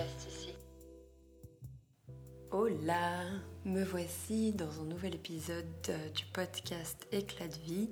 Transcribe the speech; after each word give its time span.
ici. 0.00 0.54
Hola, 2.50 3.24
me 3.64 3.84
voici 3.84 4.52
dans 4.52 4.80
un 4.80 4.84
nouvel 4.84 5.14
épisode 5.14 5.66
euh, 5.90 6.08
du 6.10 6.24
podcast 6.26 7.06
Éclat 7.12 7.48
de 7.48 7.58
vie. 7.58 7.90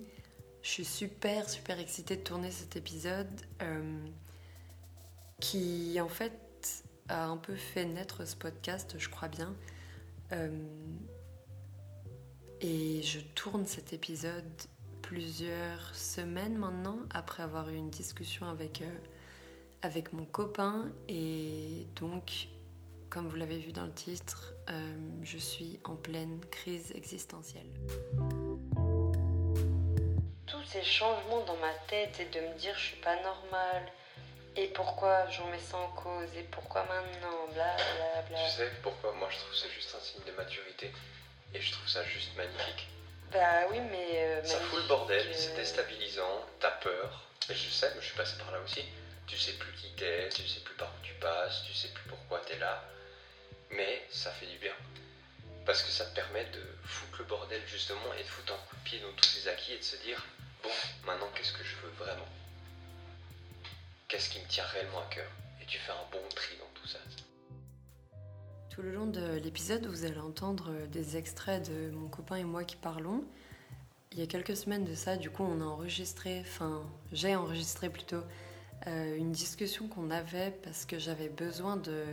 Je 0.63 0.69
suis 0.69 0.85
super 0.85 1.49
super 1.49 1.79
excitée 1.79 2.17
de 2.17 2.23
tourner 2.23 2.51
cet 2.51 2.77
épisode 2.77 3.41
euh, 3.63 3.99
qui 5.41 6.01
en 6.01 6.09
fait 6.09 6.85
a 7.09 7.27
un 7.27 7.37
peu 7.37 7.55
fait 7.55 7.85
naître 7.85 8.25
ce 8.27 8.37
podcast, 8.37 8.95
je 8.99 9.09
crois 9.11 9.29
bien. 9.29 9.55
Euh, 10.33 10.49
et 12.63 13.03
je 13.03 13.21
tourne 13.35 13.67
cet 13.67 13.93
épisode 13.93 14.45
plusieurs 15.03 15.95
semaines 15.95 16.57
maintenant 16.57 16.99
après 17.11 17.43
avoir 17.43 17.69
eu 17.69 17.77
une 17.77 17.91
discussion 17.91 18.47
avec, 18.47 18.83
avec 19.83 20.13
mon 20.13 20.25
copain 20.25 20.87
et 21.09 21.87
donc 22.01 22.49
comme 23.09 23.29
vous 23.29 23.37
l'avez 23.37 23.59
vu 23.59 23.73
dans 23.73 23.87
le 23.87 23.93
titre, 23.93 24.55
euh, 24.69 24.97
je 25.25 25.37
suis 25.39 25.81
en 25.85 25.97
pleine 25.97 26.39
crise 26.53 26.93
existentielle. 26.95 27.67
Tous 30.47 30.63
ces 30.65 30.83
changements 30.85 31.45
dans 31.45 31.57
ma 31.57 31.73
tête 31.89 32.21
et 32.21 32.27
de 32.27 32.41
me 32.47 32.55
dire 32.59 32.73
je 32.77 32.85
suis 32.87 32.97
pas 33.01 33.17
normale, 33.23 33.83
et 34.57 34.67
pourquoi 34.69 35.29
j'en 35.31 35.47
mets 35.49 35.59
ça 35.59 35.77
en 35.79 35.89
cause, 35.89 36.29
et 36.37 36.43
pourquoi 36.45 36.83
maintenant, 36.85 37.47
bla 37.53 37.75
bla 37.77 38.23
bla. 38.29 38.39
Tu 38.45 38.51
sais 38.51 38.71
pourquoi 38.83 39.13
Moi 39.15 39.29
je 39.31 39.39
trouve 39.39 39.55
ça 39.55 39.67
juste 39.75 39.93
un 39.97 40.01
signe 40.01 40.23
de 40.27 40.33
maturité, 40.37 40.93
et 41.55 41.61
je 41.61 41.73
trouve 41.73 41.89
ça 41.89 42.05
juste 42.05 42.37
magnifique. 42.37 42.89
Bah 43.33 43.67
oui, 43.71 43.79
mais. 43.91 44.09
euh, 44.25 44.45
Ça 44.45 44.59
fout 44.59 44.81
le 44.83 44.89
bordel, 44.89 45.27
euh, 45.27 45.33
c'est 45.35 45.55
déstabilisant, 45.57 46.45
t'as 46.61 46.73
peur. 46.83 47.25
Et 47.49 47.55
je 47.55 47.69
sais, 47.71 47.91
mais 47.95 48.01
je 48.01 48.07
suis 48.07 48.17
passé 48.17 48.37
par 48.39 48.51
là 48.53 48.59
aussi. 48.65 48.83
Tu 49.31 49.39
sais 49.39 49.53
plus 49.53 49.73
qui 49.75 49.89
t'es, 49.93 50.29
tu 50.29 50.43
sais 50.43 50.59
plus 50.59 50.75
par 50.75 50.89
où 50.89 51.05
tu 51.05 51.15
passes, 51.15 51.63
tu 51.65 51.73
sais 51.73 51.87
plus 51.95 52.03
pourquoi 52.09 52.41
t'es 52.41 52.59
là. 52.59 52.83
Mais 53.71 54.03
ça 54.11 54.33
fait 54.33 54.47
du 54.47 54.59
bien. 54.59 54.73
Parce 55.65 55.85
que 55.85 55.91
ça 55.91 56.05
te 56.07 56.17
permet 56.17 56.45
de 56.47 56.61
foutre 56.83 57.19
le 57.21 57.25
bordel 57.27 57.63
justement 57.69 58.13
et 58.19 58.25
de 58.25 58.29
foutre 58.29 58.53
un 58.55 58.69
coup 58.69 58.75
de 58.75 58.83
pied 58.83 58.99
dans 58.99 59.13
tous 59.13 59.29
ces 59.29 59.47
acquis 59.47 59.75
et 59.75 59.79
de 59.79 59.85
se 59.85 59.97
dire 60.03 60.21
bon, 60.65 60.71
maintenant 61.07 61.29
qu'est-ce 61.33 61.53
que 61.53 61.63
je 61.63 61.77
veux 61.77 61.93
vraiment? 62.05 62.27
Qu'est-ce 64.09 64.31
qui 64.31 64.41
me 64.41 64.49
tient 64.49 64.65
réellement 64.65 64.99
à 64.99 65.15
cœur? 65.15 65.31
Et 65.63 65.67
tu 65.67 65.79
fais 65.79 65.93
un 65.93 66.11
bon 66.11 66.29
tri 66.35 66.57
dans 66.59 66.81
tout 66.81 66.89
ça. 66.89 66.99
Tout 68.69 68.83
le 68.83 68.93
long 68.93 69.07
de 69.07 69.37
l'épisode, 69.37 69.87
vous 69.87 70.05
allez 70.05 70.19
entendre 70.19 70.73
des 70.89 71.17
extraits 71.17 71.71
de 71.71 71.91
mon 71.91 72.09
copain 72.09 72.37
et 72.37 72.45
moi 72.45 72.65
qui 72.65 72.75
parlons. 72.75 73.25
Il 74.11 74.19
y 74.19 74.23
a 74.23 74.27
quelques 74.27 74.57
semaines 74.57 74.85
de 74.85 74.97
ça, 74.97 75.17
du 75.17 75.31
coup, 75.31 75.45
on 75.45 75.61
a 75.61 75.65
enregistré, 75.65 76.41
enfin, 76.41 76.83
j'ai 77.13 77.37
enregistré 77.37 77.91
plutôt 77.91 78.25
euh, 78.87 79.17
une 79.17 79.33
discussion 79.33 79.89
qu'on 79.89 80.11
avait 80.11 80.53
parce 80.63 80.85
que 80.87 80.99
j'avais 80.99 81.29
besoin 81.29 81.77
de 81.77 82.05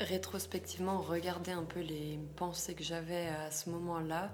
rétrospectivement 0.00 0.98
regarder 1.00 1.52
un 1.52 1.64
peu 1.64 1.80
les 1.80 2.18
pensées 2.36 2.74
que 2.74 2.84
j'avais 2.84 3.26
à 3.26 3.50
ce 3.50 3.70
moment-là, 3.70 4.32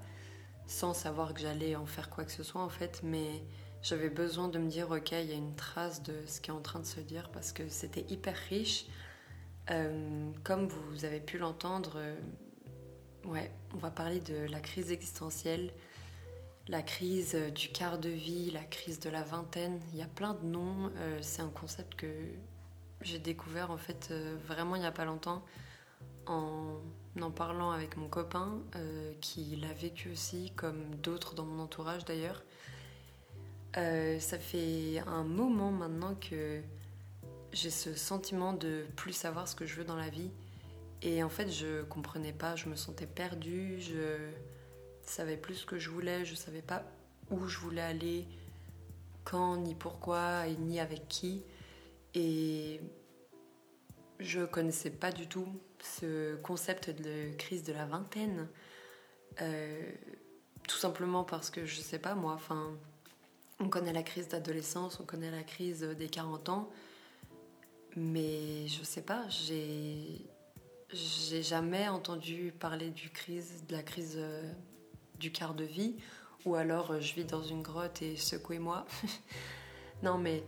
sans 0.66 0.94
savoir 0.94 1.34
que 1.34 1.40
j'allais 1.40 1.76
en 1.76 1.86
faire 1.86 2.10
quoi 2.10 2.24
que 2.24 2.32
ce 2.32 2.42
soit 2.42 2.62
en 2.62 2.68
fait, 2.68 3.00
mais 3.02 3.42
j'avais 3.82 4.08
besoin 4.08 4.48
de 4.48 4.58
me 4.58 4.68
dire 4.68 4.90
ok, 4.90 5.12
il 5.12 5.28
y 5.28 5.32
a 5.32 5.36
une 5.36 5.54
trace 5.54 6.02
de 6.02 6.14
ce 6.26 6.40
qui 6.40 6.50
est 6.50 6.54
en 6.54 6.60
train 6.60 6.80
de 6.80 6.86
se 6.86 7.00
dire 7.00 7.30
parce 7.30 7.52
que 7.52 7.68
c'était 7.68 8.04
hyper 8.08 8.36
riche. 8.48 8.86
Euh, 9.70 10.30
comme 10.42 10.66
vous 10.66 11.04
avez 11.04 11.20
pu 11.20 11.38
l'entendre, 11.38 11.94
euh, 11.96 12.16
ouais, 13.26 13.50
on 13.74 13.78
va 13.78 13.90
parler 13.90 14.20
de 14.20 14.46
la 14.50 14.60
crise 14.60 14.92
existentielle, 14.92 15.72
la 16.68 16.82
crise 16.82 17.34
euh, 17.34 17.50
du 17.50 17.68
quart 17.68 17.98
de 17.98 18.08
vie, 18.08 18.50
la 18.50 18.64
crise 18.64 19.00
de 19.00 19.10
la 19.10 19.22
vingtaine. 19.22 19.80
Il 19.92 19.98
y 19.98 20.02
a 20.02 20.06
plein 20.06 20.34
de 20.34 20.44
noms. 20.44 20.90
euh, 20.96 21.18
c'est 21.20 21.42
un 21.42 21.48
concept 21.48 21.94
que 21.94 22.06
j'ai 23.02 23.18
découvert 23.18 23.70
en 23.70 23.76
fait 23.76 24.08
euh, 24.10 24.36
vraiment 24.46 24.76
il 24.76 24.80
n'y 24.80 24.86
a 24.86 24.92
pas 24.92 25.04
longtemps 25.04 25.44
en 26.26 26.78
en 27.20 27.30
parlant 27.30 27.70
avec 27.70 27.96
mon 27.96 28.08
copain 28.08 28.58
qui 29.20 29.54
l'a 29.54 29.72
vécu 29.72 30.10
aussi 30.10 30.52
comme 30.56 30.96
d'autres 30.96 31.36
dans 31.36 31.44
mon 31.44 31.62
entourage 31.62 32.04
d'ailleurs. 32.04 32.42
Ça 33.74 34.38
fait 34.40 34.98
un 35.06 35.22
moment 35.22 35.70
maintenant 35.70 36.16
que 36.16 36.60
j'ai 37.52 37.70
ce 37.70 37.94
sentiment 37.94 38.52
de 38.52 38.84
plus 38.96 39.12
savoir 39.12 39.46
ce 39.46 39.54
que 39.54 39.64
je 39.64 39.76
veux 39.76 39.84
dans 39.84 39.94
la 39.94 40.08
vie 40.08 40.32
et 41.02 41.22
en 41.22 41.28
fait 41.28 41.48
je 41.52 41.84
comprenais 41.84 42.32
pas, 42.32 42.56
je 42.56 42.68
me 42.68 42.74
sentais 42.74 43.06
perdue, 43.06 43.80
je 43.80 44.32
savais 45.10 45.36
plus 45.36 45.54
ce 45.56 45.66
que 45.66 45.78
je 45.78 45.90
voulais, 45.90 46.24
je 46.24 46.34
savais 46.34 46.62
pas 46.62 46.82
où 47.30 47.46
je 47.46 47.58
voulais 47.58 47.82
aller, 47.82 48.26
quand 49.24 49.56
ni 49.56 49.74
pourquoi 49.74 50.46
et 50.46 50.56
ni 50.56 50.80
avec 50.80 51.08
qui. 51.08 51.42
Et 52.14 52.80
je 54.20 54.44
connaissais 54.44 54.90
pas 54.90 55.12
du 55.12 55.26
tout 55.26 55.48
ce 55.82 56.36
concept 56.36 56.90
de 56.90 57.34
crise 57.36 57.64
de 57.64 57.72
la 57.72 57.86
vingtaine. 57.86 58.48
Euh, 59.40 59.92
tout 60.68 60.76
simplement 60.76 61.24
parce 61.24 61.50
que 61.50 61.66
je 61.66 61.80
sais 61.80 61.98
pas 61.98 62.14
moi, 62.14 62.32
enfin, 62.32 62.72
on 63.60 63.68
connaît 63.68 63.92
la 63.92 64.02
crise 64.02 64.28
d'adolescence, 64.28 65.00
on 65.00 65.04
connaît 65.04 65.30
la 65.30 65.42
crise 65.42 65.82
des 65.82 66.08
40 66.08 66.48
ans, 66.48 66.70
mais 67.96 68.66
je 68.68 68.82
sais 68.82 69.02
pas, 69.02 69.28
j'ai 69.28 70.24
j'ai 70.92 71.42
jamais 71.42 71.88
entendu 71.88 72.52
parler 72.58 72.90
du 72.90 73.10
crise, 73.10 73.64
de 73.68 73.74
la 73.74 73.82
crise 73.82 74.14
euh, 74.16 74.52
du 75.18 75.32
quart 75.32 75.54
de 75.54 75.64
vie, 75.64 75.96
ou 76.44 76.54
alors 76.54 76.92
euh, 76.92 77.00
je 77.00 77.14
vis 77.14 77.24
dans 77.24 77.42
une 77.42 77.62
grotte 77.62 78.02
et 78.02 78.16
secouez-moi. 78.16 78.86
non 80.02 80.18
mais 80.18 80.44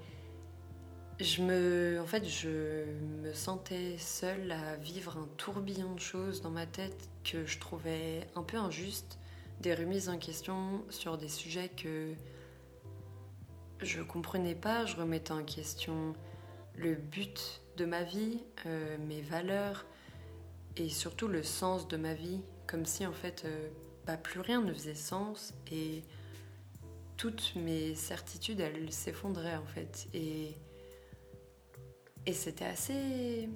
je 1.19 1.43
me, 1.43 1.99
en 2.01 2.07
fait, 2.07 2.27
je 2.27 2.85
me 3.23 3.33
sentais 3.33 3.97
seule 3.99 4.53
à 4.53 4.77
vivre 4.77 5.17
un 5.17 5.27
tourbillon 5.39 5.95
de 5.95 6.01
choses 6.01 6.43
dans 6.43 6.51
ma 6.51 6.67
tête 6.67 7.09
que 7.25 7.47
je 7.47 7.59
trouvais 7.59 8.27
un 8.35 8.43
peu 8.43 8.59
injuste, 8.59 9.19
des 9.61 9.75
remises 9.75 10.11
en 10.11 10.19
question 10.19 10.85
sur 10.91 11.17
des 11.17 11.29
sujets 11.29 11.71
que 11.71 12.13
je 13.81 14.03
comprenais 14.03 14.55
pas, 14.55 14.85
je 14.85 14.97
remettais 14.97 15.33
en 15.33 15.43
question 15.43 16.15
le 16.77 16.95
but 16.95 17.63
de 17.79 17.87
ma 17.87 18.03
vie, 18.03 18.43
euh, 18.67 18.99
mes 18.99 19.23
valeurs 19.23 19.87
et 20.77 20.91
surtout 20.91 21.29
le 21.29 21.43
sens 21.43 21.89
de 21.89 21.97
ma 21.97 22.13
vie, 22.13 22.41
comme 22.67 22.85
si 22.85 23.07
en 23.07 23.13
fait 23.13 23.45
euh, 23.47 23.69
plus 24.17 24.41
rien 24.41 24.63
ne 24.63 24.73
faisait 24.73 24.95
sens 24.95 25.55
et 25.73 26.03
toutes 27.17 27.55
mes 27.57 27.95
certitudes 27.95 28.61
elles 28.61 28.93
s'effondraient 28.93 29.57
en 29.57 29.67
fait 29.67 30.07
et 30.15 30.55
c'était 32.33 32.65
assez 32.65 33.49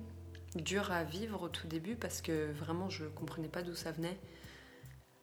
dur 0.55 0.91
à 0.91 1.05
vivre 1.05 1.43
au 1.43 1.49
tout 1.49 1.67
début 1.67 1.97
parce 1.97 2.21
que 2.21 2.53
vraiment 2.53 2.89
je 2.89 3.05
comprenais 3.05 3.49
pas 3.49 3.63
d'où 3.63 3.75
ça 3.75 3.93
venait. 3.93 4.19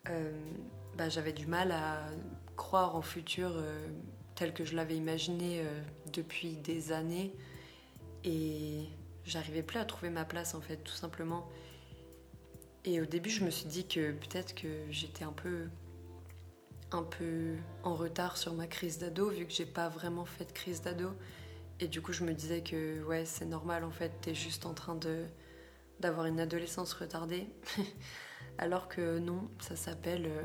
Euh, 0.09 0.31
bah, 0.97 1.09
J'avais 1.09 1.33
du 1.33 1.47
mal 1.47 1.71
à 1.71 2.07
croire 2.55 2.95
en 2.95 3.01
futur 3.01 3.51
euh, 3.55 3.87
tel 4.35 4.53
que 4.53 4.65
je 4.65 4.75
l'avais 4.75 4.95
imaginé 4.95 5.61
euh, 5.61 5.81
depuis 6.13 6.55
des 6.57 6.91
années 6.91 7.33
et 8.23 8.85
j'arrivais 9.25 9.63
plus 9.63 9.79
à 9.79 9.85
trouver 9.85 10.09
ma 10.09 10.25
place 10.25 10.55
en 10.55 10.61
fait 10.61 10.77
tout 10.77 10.93
simplement. 10.93 11.47
Et 12.87 13.01
au 13.01 13.05
début 13.05 13.29
je 13.29 13.43
me 13.43 13.49
suis 13.49 13.67
dit 13.67 13.85
que 13.85 14.13
peut-être 14.13 14.55
que 14.55 14.69
j'étais 14.89 15.25
un 15.25 15.33
peu 15.33 15.67
un 16.91 17.03
peu 17.03 17.55
en 17.83 17.95
retard 17.95 18.37
sur 18.37 18.53
ma 18.53 18.65
crise 18.65 18.97
d'ado 18.97 19.29
vu 19.29 19.45
que 19.45 19.51
j'ai 19.51 19.65
pas 19.65 19.89
vraiment 19.89 20.23
fait 20.23 20.45
de 20.45 20.53
crise 20.53 20.81
d'ado. 20.81 21.11
Et 21.81 21.89
du 21.89 22.01
coup, 22.01 22.13
je 22.13 22.23
me 22.23 22.33
disais 22.33 22.63
que 22.63 23.03
ouais, 23.03 23.25
c'est 23.25 23.45
normal 23.45 23.83
en 23.83 23.91
fait, 23.91 24.13
t'es 24.21 24.33
juste 24.33 24.65
en 24.65 24.73
train 24.73 24.95
de 24.95 25.25
d'avoir 25.99 26.27
une 26.27 26.39
adolescence 26.39 26.93
retardée. 26.93 27.49
Alors 28.57 28.87
que 28.87 29.19
non, 29.19 29.49
ça 29.59 29.75
s'appelle 29.75 30.25
euh, 30.27 30.41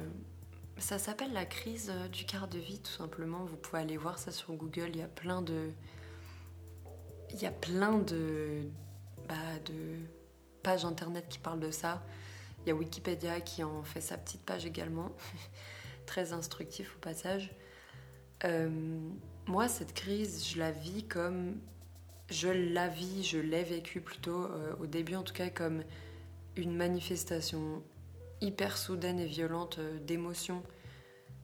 ça 0.79 0.99
s'appelle 0.99 1.33
la 1.33 1.45
crise 1.47 1.93
euh, 1.95 2.09
du 2.09 2.25
quart 2.25 2.49
de 2.49 2.59
vie 2.59 2.81
tout 2.81 2.91
simplement. 2.91 3.45
Vous 3.45 3.57
pouvez 3.57 3.83
aller 3.83 3.97
voir 3.97 4.19
ça 4.19 4.33
sur 4.33 4.53
Google, 4.55 4.89
il 4.89 4.97
y 4.97 5.03
a 5.03 5.07
plein 5.07 5.43
de 5.43 5.71
il 7.31 7.41
y 7.41 7.47
a 7.47 7.53
plein 7.53 7.99
de 7.99 8.65
bah, 9.29 9.37
de 9.65 10.01
pages 10.65 10.85
internet 10.85 11.27
qui 11.29 11.39
parlent 11.39 11.61
de 11.61 11.71
ça. 11.71 12.03
Il 12.65 12.69
y 12.69 12.73
a 12.73 12.75
Wikipédia 12.75 13.41
qui 13.41 13.65
en 13.65 13.83
fait 13.83 14.01
sa 14.01 14.17
petite 14.17 14.43
page 14.43 14.67
également. 14.67 15.11
Très 16.07 16.33
instructif 16.33 16.97
au 16.97 16.99
passage. 16.99 17.55
Euh, 18.45 18.69
moi, 19.47 19.69
cette 19.69 19.95
crise, 19.95 20.47
je 20.47 20.59
la 20.59 20.71
vis 20.71 21.05
comme. 21.05 21.57
Je 22.31 22.49
la 22.49 22.89
vis, 22.89 23.25
je 23.25 23.39
l'ai 23.39 23.63
vécue 23.63 24.01
plutôt, 24.01 24.45
euh, 24.45 24.75
au 24.81 24.87
début 24.87 25.17
en 25.17 25.23
tout 25.23 25.35
cas, 25.35 25.51
comme 25.51 25.83
une 26.57 26.75
manifestation 26.75 27.83
hyper 28.41 28.79
soudaine 28.79 29.19
et 29.19 29.27
violente 29.27 29.79
euh, 29.79 29.99
d'émotions, 29.99 30.63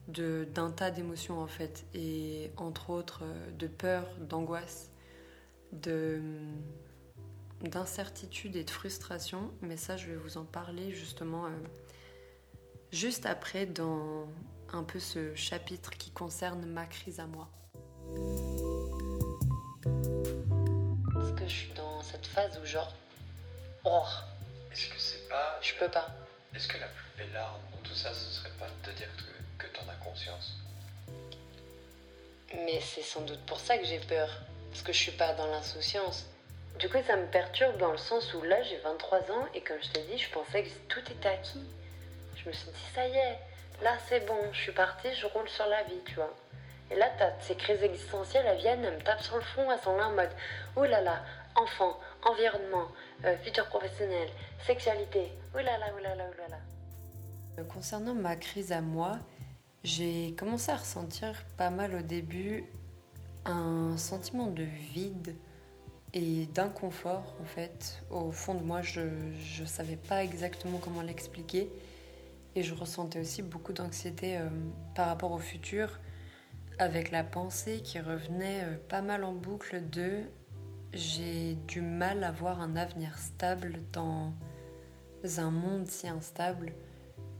d'un 0.07 0.71
tas 0.71 0.89
d'émotions 0.89 1.39
en 1.39 1.45
fait, 1.45 1.85
et 1.93 2.51
entre 2.57 2.89
autres 2.89 3.23
de 3.59 3.67
peur, 3.67 4.07
d'angoisse, 4.19 4.89
de 5.73 6.19
d'incertitude 7.61 8.55
et 8.55 8.63
de 8.63 8.69
frustration. 8.69 9.51
Mais 9.61 9.77
ça, 9.77 9.97
je 9.97 10.07
vais 10.07 10.15
vous 10.15 10.37
en 10.37 10.45
parler 10.45 10.91
justement 10.91 11.45
euh, 11.45 11.49
juste 12.91 13.25
après 13.25 13.65
dans 13.65 14.27
un 14.71 14.83
peu 14.83 14.99
ce 14.99 15.33
chapitre 15.35 15.91
qui 15.91 16.11
concerne 16.11 16.65
ma 16.65 16.85
crise 16.85 17.19
à 17.19 17.25
moi. 17.25 17.49
Parce 21.13 21.31
que 21.31 21.47
je 21.47 21.53
suis 21.53 21.73
dans 21.73 22.01
cette 22.03 22.25
phase 22.25 22.59
où 22.61 22.65
genre, 22.65 22.93
oh, 23.85 24.03
Est-ce 24.71 24.89
que 24.89 24.99
c'est 24.99 25.27
pas. 25.27 25.59
je 25.61 25.73
peux 25.75 25.89
pas? 25.89 26.09
Est-ce 26.55 26.67
que 26.67 26.77
la 26.77 26.87
plus 26.87 27.05
belle 27.17 27.35
arme 27.35 27.59
dans 27.71 27.89
tout 27.89 27.95
ça, 27.95 28.13
ce 28.13 28.25
serait 28.31 28.51
pas 28.59 28.67
de 28.67 28.91
te 28.91 28.97
dire 28.97 29.09
que, 29.17 29.63
que 29.65 29.73
t'en 29.73 29.87
as 29.89 29.95
conscience? 30.03 30.57
Mais 32.53 32.79
c'est 32.81 33.03
sans 33.03 33.21
doute 33.21 33.39
pour 33.45 33.59
ça 33.59 33.77
que 33.77 33.85
j'ai 33.85 33.99
peur. 33.99 34.29
Parce 34.71 34.81
que 34.81 34.93
je 34.93 34.97
suis 34.97 35.11
pas 35.11 35.33
dans 35.33 35.47
l'insouciance. 35.47 36.25
Du 36.79 36.87
coup, 36.87 36.97
ça 37.05 37.17
me 37.17 37.25
perturbe 37.25 37.77
dans 37.77 37.91
le 37.91 37.97
sens 37.97 38.33
où 38.33 38.41
là, 38.41 38.63
j'ai 38.63 38.77
23 38.77 39.17
ans 39.31 39.45
et 39.53 39.61
comme 39.61 39.77
je 39.81 39.89
t'ai 39.91 40.01
dit, 40.03 40.17
je 40.17 40.31
pensais 40.31 40.63
que 40.63 40.69
tout 40.87 41.01
était 41.11 41.27
acquis. 41.27 41.63
Je 42.37 42.47
me 42.47 42.53
suis 42.53 42.71
dit, 42.71 42.85
ça 42.95 43.05
y 43.05 43.11
est, 43.11 43.37
là 43.81 43.97
c'est 44.07 44.25
bon, 44.25 44.39
je 44.53 44.61
suis 44.61 44.71
partie, 44.71 45.13
je 45.13 45.25
roule 45.27 45.49
sur 45.49 45.65
la 45.65 45.83
vie, 45.83 45.99
tu 46.05 46.15
vois. 46.15 46.33
Et 46.89 46.95
là, 46.95 47.07
t'as 47.17 47.37
ces 47.41 47.55
crises 47.55 47.83
existentielles, 47.83 48.45
elles 48.47 48.59
viennent, 48.59 48.83
elles 48.85 48.95
me 48.95 49.01
tapent 49.01 49.21
sur 49.21 49.35
le 49.35 49.41
front, 49.41 49.69
elles 49.69 49.79
sont 49.79 49.97
là 49.97 50.07
en 50.07 50.13
mode, 50.13 50.31
là, 50.89 51.21
enfant, 51.55 51.99
environnement, 52.23 52.87
euh, 53.25 53.35
futur 53.43 53.65
professionnel, 53.67 54.29
sexualité, 54.65 55.33
oh 55.53 55.57
là 55.57 55.77
là. 55.77 55.87
Euh, 57.59 57.63
Concernant 57.65 58.15
ma 58.15 58.37
crise 58.37 58.71
à 58.71 58.79
moi, 58.79 59.19
j'ai 59.83 60.33
commencé 60.39 60.71
à 60.71 60.77
ressentir 60.77 61.33
pas 61.57 61.69
mal 61.69 61.93
au 61.93 62.01
début 62.01 62.63
un 63.45 63.97
sentiment 63.97 64.47
de 64.47 64.63
vide 64.63 65.35
et 66.13 66.45
d'inconfort 66.47 67.35
en 67.41 67.45
fait. 67.45 68.01
Au 68.09 68.31
fond 68.31 68.55
de 68.55 68.63
moi, 68.63 68.81
je 68.81 69.01
ne 69.01 69.65
savais 69.65 69.97
pas 69.97 70.23
exactement 70.23 70.79
comment 70.79 71.01
l'expliquer 71.01 71.69
et 72.55 72.63
je 72.63 72.73
ressentais 72.73 73.19
aussi 73.19 73.41
beaucoup 73.41 73.73
d'anxiété 73.73 74.37
euh, 74.37 74.49
par 74.95 75.07
rapport 75.07 75.31
au 75.31 75.39
futur 75.39 75.99
avec 76.79 77.11
la 77.11 77.23
pensée 77.23 77.81
qui 77.81 77.99
revenait 77.99 78.63
euh, 78.63 78.77
pas 78.87 79.01
mal 79.01 79.23
en 79.23 79.33
boucle 79.33 79.87
de 79.89 80.21
j'ai 80.93 81.55
du 81.67 81.81
mal 81.81 82.23
à 82.23 82.31
voir 82.31 82.61
un 82.61 82.75
avenir 82.75 83.17
stable 83.17 83.79
dans 83.93 84.33
un 85.37 85.51
monde 85.51 85.87
si 85.87 86.07
instable 86.07 86.73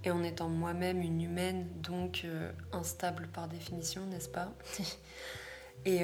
et 0.03 0.11
en 0.11 0.23
étant 0.23 0.49
moi-même 0.49 1.01
une 1.01 1.21
humaine, 1.21 1.67
donc 1.81 2.21
euh, 2.23 2.51
instable 2.71 3.27
par 3.27 3.47
définition, 3.47 4.05
n'est-ce 4.05 4.29
pas? 4.29 4.53
Et 5.85 6.01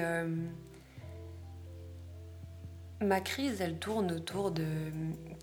ma 3.01 3.21
crise, 3.21 3.61
elle 3.61 3.77
tourne 3.77 4.11
autour 4.11 4.51
de 4.51 4.65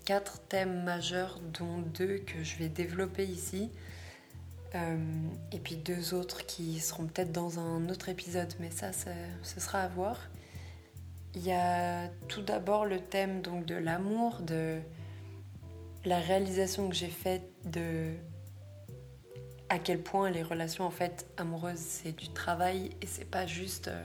quatre 0.05 0.39
thèmes 0.41 0.83
majeurs, 0.83 1.39
dont 1.39 1.79
deux 1.79 2.17
que 2.19 2.43
je 2.43 2.57
vais 2.57 2.69
développer 2.69 3.25
ici, 3.25 3.69
euh, 4.75 4.97
et 5.51 5.59
puis 5.59 5.75
deux 5.75 6.13
autres 6.13 6.45
qui 6.45 6.79
seront 6.79 7.05
peut-être 7.05 7.31
dans 7.31 7.59
un 7.59 7.89
autre 7.89 8.09
épisode, 8.09 8.53
mais 8.59 8.71
ça, 8.71 8.91
ce 8.93 9.59
sera 9.59 9.81
à 9.81 9.87
voir. 9.87 10.17
Il 11.35 11.45
y 11.45 11.51
a 11.51 12.07
tout 12.27 12.41
d'abord 12.41 12.85
le 12.85 12.99
thème 12.99 13.41
donc 13.41 13.65
de 13.65 13.75
l'amour, 13.75 14.41
de 14.41 14.79
la 16.05 16.19
réalisation 16.19 16.89
que 16.89 16.95
j'ai 16.95 17.07
faite 17.07 17.49
de 17.65 18.13
à 19.69 19.79
quel 19.79 20.01
point 20.01 20.29
les 20.29 20.43
relations 20.43 20.83
en 20.83 20.91
fait 20.91 21.25
amoureuses 21.37 21.79
c'est 21.79 22.11
du 22.11 22.29
travail 22.29 22.91
et 23.01 23.07
c'est 23.07 23.25
pas 23.25 23.47
juste 23.47 23.87
euh, 23.87 24.03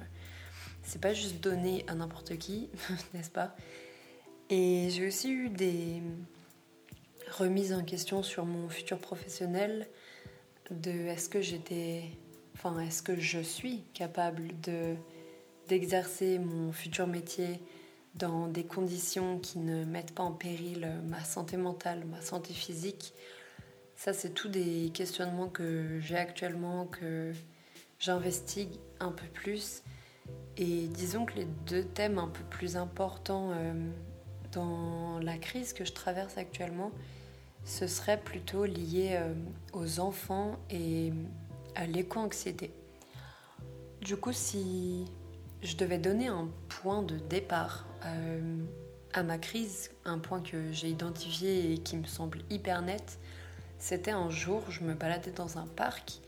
c'est 0.89 1.01
pas 1.01 1.13
juste 1.13 1.41
donné 1.43 1.85
à 1.87 1.95
n'importe 1.95 2.39
qui 2.39 2.71
n'est-ce 3.15 3.31
pas? 3.31 3.55
Et 4.49 4.89
j'ai 4.91 5.07
aussi 5.07 5.31
eu 5.31 5.51
des 5.51 6.03
remises 7.31 7.75
en 7.75 7.85
question 7.85 8.23
sur 8.23 8.47
mon 8.47 8.71
futur 8.71 8.99
professionnel 8.99 9.87
de 10.71 10.91
est-ce 10.91 11.29
que 11.29 11.43
j'étais 11.43 12.05
enfin 12.55 12.81
est-ce 12.81 13.03
que 13.03 13.21
je 13.21 13.41
suis 13.41 13.83
capable 13.93 14.59
de 14.63 14.95
d'exercer 15.69 16.39
mon 16.39 16.73
futur 16.73 17.07
métier 17.07 17.61
dans 18.15 18.49
des 18.49 18.65
conditions 18.65 19.39
qui 19.39 19.59
ne 19.59 19.85
mettent 19.85 20.15
pas 20.15 20.23
en 20.23 20.33
péril 20.33 20.91
ma 21.05 21.23
santé 21.23 21.59
mentale, 21.59 22.07
ma 22.07 22.23
santé 22.23 22.55
physique? 22.55 23.13
Ça, 23.95 24.15
c'est 24.15 24.31
tout 24.31 24.49
des 24.49 24.91
questionnements 24.95 25.49
que 25.49 26.01
j'ai 26.01 26.17
actuellement, 26.17 26.87
que 26.87 27.35
j'investigue 27.99 28.71
un 29.01 29.13
peu 29.13 29.27
plus. 29.27 29.83
Et 30.57 30.89
disons 30.89 31.25
que 31.25 31.35
les 31.35 31.47
deux 31.67 31.85
thèmes 31.85 32.19
un 32.19 32.29
peu 32.29 32.43
plus 32.51 32.77
importants 32.77 33.51
euh, 33.53 33.73
dans 34.53 35.19
la 35.21 35.39
crise 35.39 35.73
que 35.73 35.85
je 35.85 35.93
traverse 35.93 36.37
actuellement, 36.37 36.91
ce 37.65 37.87
serait 37.87 38.21
plutôt 38.21 38.65
lié 38.65 39.11
euh, 39.13 39.35
aux 39.73 40.01
enfants 40.01 40.59
et 40.71 41.13
à 41.75 41.87
l'éco-anxiété. 41.87 42.73
Du 44.01 44.17
coup, 44.17 44.33
si 44.33 45.05
je 45.63 45.77
devais 45.77 45.99
donner 45.99 46.29
un 46.29 46.49
point 46.69 47.03
de 47.03 47.19
départ 47.19 47.87
euh, 48.05 48.65
à 49.13 49.23
ma 49.23 49.39
crise, 49.39 49.91
un 50.05 50.19
point 50.19 50.41
que 50.41 50.73
j'ai 50.73 50.89
identifié 50.89 51.73
et 51.73 51.79
qui 51.79 51.97
me 51.97 52.07
semble 52.07 52.39
hyper 52.51 52.83
net, 52.83 53.19
c'était 53.79 54.13
un 54.13 54.31
jour, 54.31 54.63
je 54.71 54.83
me 54.83 54.95
baladais 54.95 55.31
dans 55.31 55.59
un 55.59 55.67
parc 55.67 56.21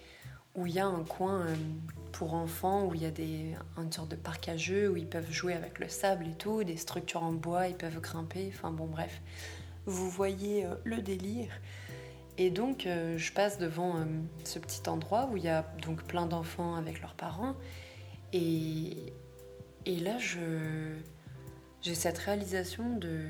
où 0.54 0.66
il 0.66 0.74
y 0.74 0.78
a 0.78 0.86
un 0.86 1.04
coin 1.04 1.40
euh, 1.40 1.54
pour 2.12 2.34
enfants, 2.34 2.86
où 2.86 2.94
il 2.94 3.02
y 3.02 3.06
a 3.06 3.10
des, 3.10 3.54
une 3.76 3.92
sorte 3.92 4.10
de 4.10 4.16
parc 4.16 4.48
à 4.48 4.56
jeux, 4.56 4.90
où 4.90 4.96
ils 4.96 5.06
peuvent 5.06 5.30
jouer 5.30 5.54
avec 5.54 5.78
le 5.78 5.88
sable 5.88 6.26
et 6.26 6.34
tout, 6.34 6.64
des 6.64 6.76
structures 6.76 7.22
en 7.22 7.32
bois, 7.32 7.68
ils 7.68 7.76
peuvent 7.76 8.00
grimper, 8.00 8.50
enfin 8.54 8.70
bon 8.70 8.86
bref. 8.86 9.20
Vous 9.86 10.08
voyez 10.08 10.64
euh, 10.64 10.74
le 10.84 10.98
délire. 10.98 11.50
Et 12.38 12.50
donc 12.50 12.86
euh, 12.86 13.18
je 13.18 13.32
passe 13.32 13.58
devant 13.58 13.96
ce 14.44 14.58
petit 14.58 14.88
endroit 14.88 15.28
où 15.30 15.36
il 15.36 15.44
y 15.44 15.48
a 15.48 15.62
donc 15.82 16.04
plein 16.04 16.26
d'enfants 16.26 16.74
avec 16.74 17.02
leurs 17.02 17.14
parents. 17.14 17.54
Et, 18.32 19.12
et 19.84 19.96
là, 19.96 20.16
je, 20.18 20.94
j'ai 21.82 21.94
cette 21.94 22.18
réalisation 22.18 22.96
de 22.96 23.26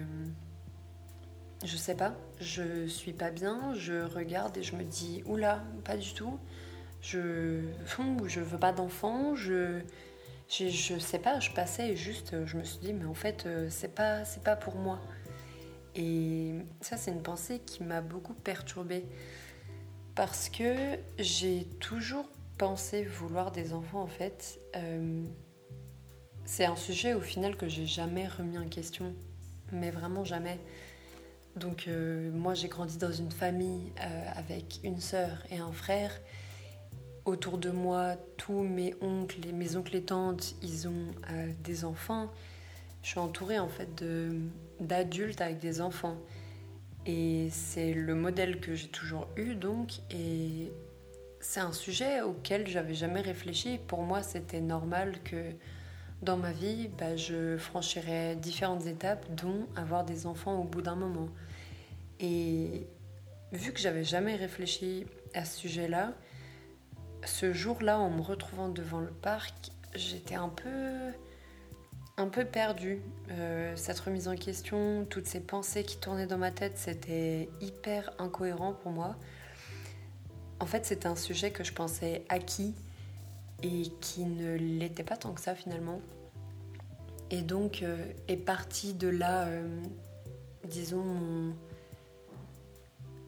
je 1.65 1.77
sais 1.77 1.95
pas, 1.95 2.15
je 2.41 2.87
suis 2.87 3.13
pas 3.13 3.31
bien, 3.31 3.75
je 3.75 4.05
regarde 4.05 4.57
et 4.57 4.63
je 4.63 4.75
me 4.77 4.83
dis 4.83 5.23
oula, 5.27 5.63
pas 5.85 5.97
du 5.97 6.15
tout. 6.15 6.39
Je 7.03 7.63
je 8.27 8.41
veux 8.41 8.59
pas 8.59 8.73
d'enfant, 8.73 9.35
je, 9.35 9.81
je 10.49 10.69
je 10.69 10.99
sais 10.99 11.19
pas, 11.19 11.41
je 11.41 11.51
passais 11.51 11.97
juste 11.97 12.45
je 12.47 12.57
me 12.57 12.65
suis 12.65 12.79
dit 12.79 12.93
mais 12.93 13.07
en 13.07 13.15
fait 13.15 13.47
euh, 13.47 13.69
c'est 13.71 13.95
pas 13.95 14.25
c'est 14.25 14.43
pas 14.43 14.57
pour 14.57 14.77
moi. 14.77 15.01
Et 15.97 16.55
ça 16.81 16.97
c'est 16.97 17.11
une 17.11 17.23
pensée 17.23 17.61
qui 17.61 17.83
m'a 17.83 18.01
beaucoup 18.01 18.35
perturbée 18.35 19.05
parce 20.15 20.49
que 20.49 20.99
j'ai 21.19 21.65
toujours 21.81 22.29
pensé 22.59 23.05
vouloir 23.05 23.51
des 23.53 23.73
enfants 23.73 24.03
en 24.03 24.07
fait. 24.07 24.61
Euh, 24.77 25.25
c'est 26.45 26.65
un 26.65 26.77
sujet 26.77 27.15
au 27.15 27.21
final 27.21 27.57
que 27.57 27.69
j'ai 27.69 27.87
jamais 27.87 28.27
remis 28.27 28.59
en 28.59 28.69
question, 28.69 29.15
mais 29.73 29.91
vraiment 29.91 30.25
jamais. 30.25 30.59
Donc 31.57 31.87
euh, 31.89 32.31
moi 32.33 32.55
j'ai 32.55 32.69
grandi 32.69 32.99
dans 32.99 33.13
une 33.13 33.31
famille 33.31 33.93
euh, 34.01 34.25
avec 34.37 34.81
une 34.85 35.01
sœur 35.01 35.43
et 35.51 35.59
un 35.59 35.73
frère. 35.73 36.13
Autour 37.25 37.59
de 37.59 37.71
moi, 37.71 38.17
tous 38.37 38.63
mes 38.63 38.95
oncles 39.01 39.47
et 39.47 39.53
mes 39.53 39.77
oncles 39.77 39.97
et 39.97 40.03
tantes, 40.03 40.55
ils 40.63 40.89
ont 40.89 41.09
euh, 41.31 41.53
des 41.63 41.85
enfants. 41.85 42.31
Je 43.03 43.09
suis 43.09 43.19
entourée 43.19 43.59
en 43.59 43.69
fait 43.69 44.05
d'adultes 44.81 45.41
avec 45.41 45.59
des 45.59 45.81
enfants. 45.81 46.17
Et 47.07 47.49
c'est 47.51 47.93
le 47.93 48.15
modèle 48.15 48.61
que 48.61 48.75
j'ai 48.75 48.89
toujours 48.89 49.29
eu 49.37 49.55
donc. 49.55 50.01
Et 50.11 50.73
c'est 51.41 51.61
un 51.61 51.73
sujet 51.73 52.21
auquel 52.21 52.67
j'avais 52.69 52.95
jamais 52.95 53.21
réfléchi. 53.21 53.79
Pour 53.87 54.03
moi, 54.03 54.23
c'était 54.23 54.61
normal 54.61 55.17
que 55.25 55.53
dans 56.23 56.37
ma 56.37 56.53
vie, 56.53 56.89
bah, 56.99 57.17
je 57.17 57.57
franchirais 57.57 58.37
différentes 58.37 58.87
étapes, 58.87 59.27
dont 59.35 59.67
avoir 59.77 60.05
des 60.05 60.27
enfants 60.27 60.61
au 60.61 60.65
bout 60.65 60.83
d'un 60.83 60.97
moment. 60.97 61.29
Et 62.19 62.87
vu 63.53 63.73
que 63.73 63.81
j'avais 63.81 64.05
jamais 64.05 64.37
réfléchi 64.37 65.07
à 65.33 65.45
ce 65.47 65.59
sujet-là, 65.59 66.13
ce 67.25 67.53
jour-là, 67.53 67.99
en 67.99 68.11
me 68.11 68.23
retrouvant 68.23 68.69
devant 68.69 69.01
le 69.01 69.11
parc, 69.11 69.71
j'étais 69.95 70.35
un 70.35 70.49
peu, 70.49 71.13
un 72.17 72.29
peu 72.29 72.45
perdue. 72.45 73.01
Euh, 73.31 73.75
cette 73.77 73.99
remise 74.01 74.29
en 74.29 74.37
question, 74.37 75.07
toutes 75.09 75.27
ces 75.27 75.41
pensées 75.41 75.85
qui 75.85 75.99
tournaient 75.99 76.27
dans 76.27 76.39
ma 76.39 76.51
tête, 76.51 76.77
c'était 76.77 77.49
hyper 77.61 78.11
incohérent 78.19 78.73
pour 78.73 78.93
moi. 78.93 79.17
En 80.61 80.67
fait, 80.67 80.85
c'était 80.85 81.07
un 81.07 81.17
sujet 81.17 81.51
que 81.51 81.65
je 81.65 81.73
pensais 81.73 82.25
acquis 82.29 82.75
et 83.63 83.83
qui 84.01 84.25
ne 84.25 84.55
l'était 84.55 85.05
pas 85.05 85.17
tant 85.17 85.33
que 85.33 85.41
ça 85.41 85.55
finalement. 85.55 86.01
Et 87.31 87.43
donc 87.43 87.83
euh, 87.83 87.97
est 88.29 88.37
parti 88.37 88.93
de 88.93 89.09
là, 89.09 89.47
euh, 89.47 89.83
disons, 90.69 91.55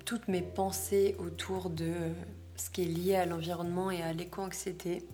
toutes 0.04 0.28
mes 0.28 0.42
pensées 0.42 1.14
autour 1.18 1.70
de 1.70 1.92
ce 2.62 2.71
qui 2.71 2.83
est 2.83 2.85
lié 2.85 3.16
à 3.16 3.26
l'environnement 3.26 3.90
et 3.90 4.02
à 4.02 4.12
l'éco-anxiété 4.12 5.04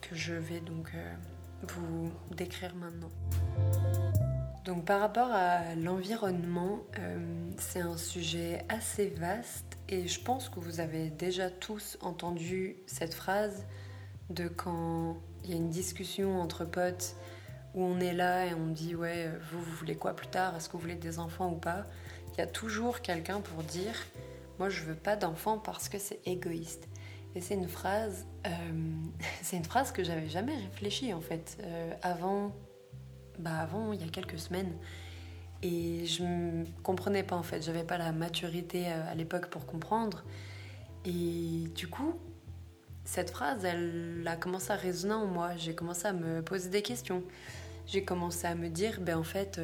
que 0.00 0.14
je 0.14 0.32
vais 0.32 0.60
donc 0.60 0.92
vous 1.66 2.12
décrire 2.36 2.72
maintenant. 2.76 3.10
Donc 4.64 4.84
par 4.84 5.00
rapport 5.00 5.32
à 5.32 5.74
l'environnement, 5.74 6.84
c'est 7.58 7.80
un 7.80 7.96
sujet 7.96 8.64
assez 8.68 9.08
vaste 9.08 9.76
et 9.88 10.06
je 10.06 10.20
pense 10.20 10.48
que 10.48 10.60
vous 10.60 10.78
avez 10.78 11.10
déjà 11.10 11.50
tous 11.50 11.98
entendu 12.00 12.76
cette 12.86 13.14
phrase 13.14 13.64
de 14.30 14.46
quand 14.46 15.16
il 15.42 15.50
y 15.50 15.52
a 15.54 15.56
une 15.56 15.70
discussion 15.70 16.40
entre 16.40 16.64
potes 16.64 17.16
où 17.74 17.82
on 17.82 17.98
est 17.98 18.14
là 18.14 18.46
et 18.46 18.54
on 18.54 18.68
dit 18.68 18.94
ouais, 18.94 19.32
vous, 19.50 19.60
vous 19.60 19.72
voulez 19.72 19.96
quoi 19.96 20.14
plus 20.14 20.28
tard? 20.28 20.54
Est-ce 20.54 20.68
que 20.68 20.74
vous 20.74 20.82
voulez 20.82 20.94
des 20.94 21.18
enfants 21.18 21.50
ou 21.50 21.56
pas? 21.56 21.86
Il 22.34 22.38
y 22.38 22.42
a 22.42 22.46
toujours 22.46 23.00
quelqu'un 23.00 23.40
pour 23.40 23.64
dire 23.64 23.96
moi 24.58 24.68
je 24.68 24.82
veux 24.82 24.94
pas 24.94 25.16
d'enfants 25.16 25.58
parce 25.58 25.88
que 25.88 25.98
c'est 25.98 26.20
égoïste. 26.26 26.88
Et 27.34 27.40
c'est 27.40 27.54
une 27.54 27.68
phrase, 27.68 28.26
euh, 28.46 28.50
c'est 29.42 29.56
une 29.56 29.64
phrase 29.64 29.92
que 29.92 30.02
j'avais 30.02 30.28
jamais 30.28 30.54
réfléchi 30.54 31.12
en 31.12 31.20
fait 31.20 31.58
euh, 31.62 31.92
avant, 32.02 32.54
bah 33.38 33.58
avant 33.58 33.92
il 33.92 34.00
y 34.00 34.04
a 34.04 34.08
quelques 34.08 34.38
semaines. 34.38 34.72
Et 35.62 36.06
je 36.06 36.22
ne 36.22 36.64
comprenais 36.82 37.22
pas 37.22 37.36
en 37.36 37.42
fait, 37.42 37.62
j'avais 37.62 37.84
pas 37.84 37.98
la 37.98 38.12
maturité 38.12 38.86
euh, 38.86 39.10
à 39.10 39.14
l'époque 39.14 39.48
pour 39.48 39.66
comprendre. 39.66 40.24
Et 41.04 41.68
du 41.74 41.88
coup, 41.88 42.14
cette 43.04 43.30
phrase, 43.30 43.64
elle 43.64 44.24
a 44.26 44.36
commencé 44.36 44.72
à 44.72 44.76
résonner 44.76 45.14
en 45.14 45.26
moi. 45.26 45.56
J'ai 45.56 45.74
commencé 45.74 46.06
à 46.06 46.12
me 46.12 46.42
poser 46.42 46.68
des 46.68 46.82
questions. 46.82 47.22
J'ai 47.86 48.04
commencé 48.04 48.46
à 48.46 48.54
me 48.56 48.68
dire, 48.68 49.00
ben 49.00 49.16
en 49.16 49.22
fait, 49.22 49.60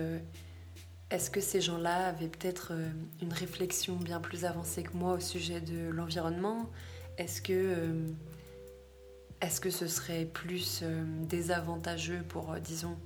est-ce 1.12 1.30
que 1.30 1.40
ces 1.42 1.60
gens-là 1.60 2.06
avaient 2.06 2.28
peut-être 2.28 2.72
une 3.20 3.32
réflexion 3.32 3.96
bien 3.96 4.18
plus 4.18 4.46
avancée 4.46 4.82
que 4.82 4.96
moi 4.96 5.12
au 5.12 5.20
sujet 5.20 5.60
de 5.60 5.90
l'environnement? 5.90 6.70
Est-ce 7.18 7.42
que, 7.42 7.52
euh, 7.52 8.06
est 9.42 9.60
que 9.60 9.68
ce 9.68 9.86
serait 9.86 10.24
plus 10.24 10.80
euh, 10.82 11.04
désavantageux 11.28 12.22
pour, 12.28 12.52
euh, 12.52 12.58
disons, 12.58 12.96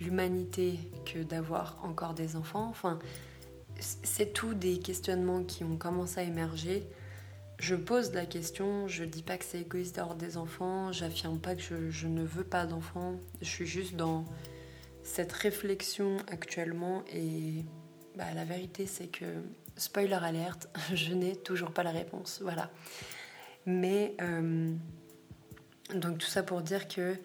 l'humanité 0.00 0.80
que 1.06 1.22
d'avoir 1.22 1.78
encore 1.84 2.14
des 2.14 2.34
enfants? 2.34 2.66
Enfin, 2.68 2.98
c'est 3.78 4.32
tout 4.32 4.54
des 4.54 4.80
questionnements 4.80 5.44
qui 5.44 5.62
ont 5.62 5.76
commencé 5.76 6.18
à 6.18 6.24
émerger. 6.24 6.88
Je 7.60 7.76
pose 7.76 8.12
la 8.12 8.26
question, 8.26 8.88
je 8.88 9.04
dis 9.04 9.22
pas 9.22 9.38
que 9.38 9.44
c'est 9.44 9.60
égoïste 9.60 9.94
d'avoir 9.94 10.16
des 10.16 10.36
enfants, 10.36 10.90
j'affirme 10.90 11.38
pas 11.38 11.54
que 11.54 11.88
je, 11.88 12.06
ne 12.08 12.24
veux 12.24 12.42
pas 12.42 12.66
d'enfants, 12.66 13.14
je 13.40 13.48
suis 13.48 13.66
juste 13.66 13.94
dans 13.94 14.24
cette 15.04 15.32
réflexion 15.32 16.16
actuellement 16.26 17.04
et 17.12 17.64
bah, 18.16 18.24
la 18.34 18.44
vérité 18.44 18.86
c'est 18.86 19.06
que, 19.06 19.24
spoiler 19.76 20.14
alerte, 20.14 20.68
je 20.94 21.14
n'ai 21.14 21.36
toujours 21.36 21.70
pas 21.70 21.84
la 21.84 21.92
réponse. 21.92 22.40
Voilà. 22.42 22.70
Mais 23.66 24.16
euh, 24.20 24.74
donc 25.94 26.18
tout 26.18 26.26
ça 26.26 26.42
pour 26.42 26.62
dire 26.62 26.88
que 26.88 27.16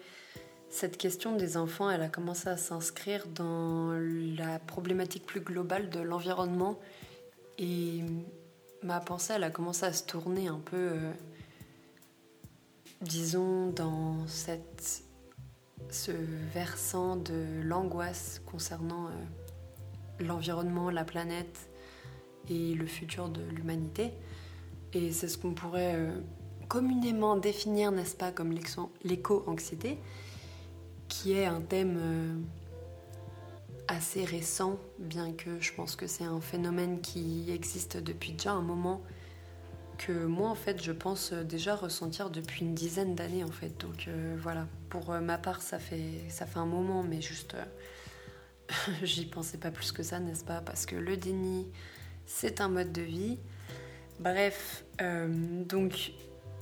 cette 0.68 0.96
question 0.96 1.34
des 1.34 1.56
enfants, 1.56 1.90
elle 1.90 2.02
a 2.02 2.08
commencé 2.08 2.48
à 2.48 2.56
s'inscrire 2.56 3.26
dans 3.26 3.92
la 4.38 4.60
problématique 4.60 5.26
plus 5.26 5.40
globale 5.40 5.90
de 5.90 5.98
l'environnement. 5.98 6.78
Et 7.58 8.04
ma 8.82 9.00
pensée, 9.00 9.32
elle 9.34 9.44
a 9.44 9.50
commencé 9.50 9.84
à 9.84 9.92
se 9.92 10.04
tourner 10.04 10.46
un 10.46 10.60
peu, 10.60 10.76
euh, 10.76 11.12
disons, 13.02 13.70
dans 13.70 14.26
cette, 14.28 15.02
ce 15.88 16.12
versant 16.52 17.16
de 17.16 17.62
l'angoisse 17.62 18.42
concernant 18.46 19.06
euh, 19.06 20.24
l'environnement, 20.24 20.90
la 20.90 21.04
planète 21.04 21.70
et 22.48 22.74
le 22.74 22.86
futur 22.86 23.28
de 23.28 23.42
l'humanité. 23.42 24.12
Et 24.92 25.12
c'est 25.12 25.28
ce 25.28 25.38
qu'on 25.38 25.54
pourrait 25.54 25.94
euh, 25.94 26.20
communément 26.68 27.36
définir, 27.36 27.92
n'est-ce 27.92 28.16
pas, 28.16 28.32
comme 28.32 28.52
l'éco-anxiété, 29.04 29.98
qui 31.08 31.32
est 31.32 31.46
un 31.46 31.60
thème 31.60 31.98
euh, 32.00 32.34
assez 33.88 34.24
récent, 34.24 34.78
bien 34.98 35.32
que 35.32 35.60
je 35.60 35.72
pense 35.74 35.96
que 35.96 36.06
c'est 36.06 36.24
un 36.24 36.40
phénomène 36.40 37.00
qui 37.00 37.50
existe 37.50 37.96
depuis 37.96 38.32
déjà 38.32 38.52
un 38.52 38.62
moment, 38.62 39.02
que 40.00 40.12
moi 40.12 40.48
en 40.48 40.54
fait 40.54 40.82
je 40.82 40.92
pense 40.92 41.32
déjà 41.32 41.76
ressentir 41.76 42.30
depuis 42.30 42.64
une 42.64 42.74
dizaine 42.74 43.14
d'années 43.14 43.44
en 43.44 43.50
fait. 43.50 43.78
Donc 43.78 44.06
euh, 44.08 44.36
voilà, 44.40 44.66
pour 44.88 45.12
ma 45.20 45.36
part 45.36 45.60
ça 45.60 45.78
fait, 45.78 46.24
ça 46.28 46.46
un 46.56 46.66
moment, 46.66 47.02
mais 47.02 47.20
juste 47.20 47.54
j'y 49.02 49.26
pensais 49.26 49.58
pas 49.58 49.70
plus 49.70 49.92
que 49.92 50.02
ça, 50.02 50.18
n'est-ce 50.18 50.44
pas? 50.44 50.60
Parce 50.60 50.86
que 50.86 50.96
le 50.96 51.16
déni, 51.16 51.66
c'est 52.26 52.60
un 52.60 52.68
mode 52.68 52.92
de 52.92 53.02
vie. 53.02 53.38
Bref, 54.18 54.84
euh, 55.00 55.28
donc 55.64 56.12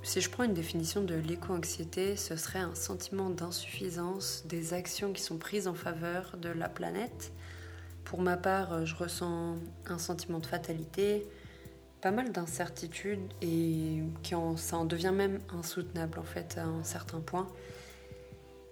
si 0.02 0.21
je 0.21 0.30
prends 0.30 0.45
une 0.45 0.54
définition 0.54 1.02
de 1.02 1.14
l'éco-anxiété, 1.14 2.16
ce 2.16 2.37
serait 2.37 2.61
un 2.61 2.75
sentiment 2.75 3.30
d'insuffisance 3.30 4.45
des 4.47 4.75
actions 4.75 5.12
qui 5.12 5.23
sont 5.23 5.38
prises 5.38 5.66
en 5.68 5.75
faveur 5.75 6.37
de 6.40 6.49
la 6.49 6.68
planète. 6.68 7.33
Pour 8.04 8.21
ma 8.21 8.37
part, 8.37 8.87
je 8.87 8.95
ressens 8.95 9.57
un 9.87 9.99
sentiment 9.99 10.38
de 10.38 10.47
fatalité, 10.47 11.26
pas 12.00 12.10
mal 12.10 12.32
d'incertitude 12.32 13.20
et 13.42 14.02
ça 14.56 14.76
en 14.76 14.84
devient 14.84 15.12
même 15.14 15.40
insoutenable 15.50 16.18
en 16.18 16.24
fait 16.24 16.58
à 16.58 16.64
un 16.64 16.84
certain 16.84 17.20
point. 17.20 17.48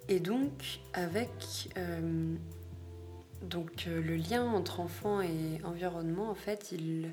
Et 0.09 0.21
donc 0.21 0.81
avec 0.95 1.71
euh, 1.77 2.37
donc, 3.43 3.85
euh, 3.87 4.01
le 4.01 4.17
lien 4.17 4.45
entre 4.45 4.81
enfant 4.81 5.21
et 5.21 5.61
environnement, 5.65 6.31
en 6.31 6.35
fait, 6.35 6.73
il 6.73 7.13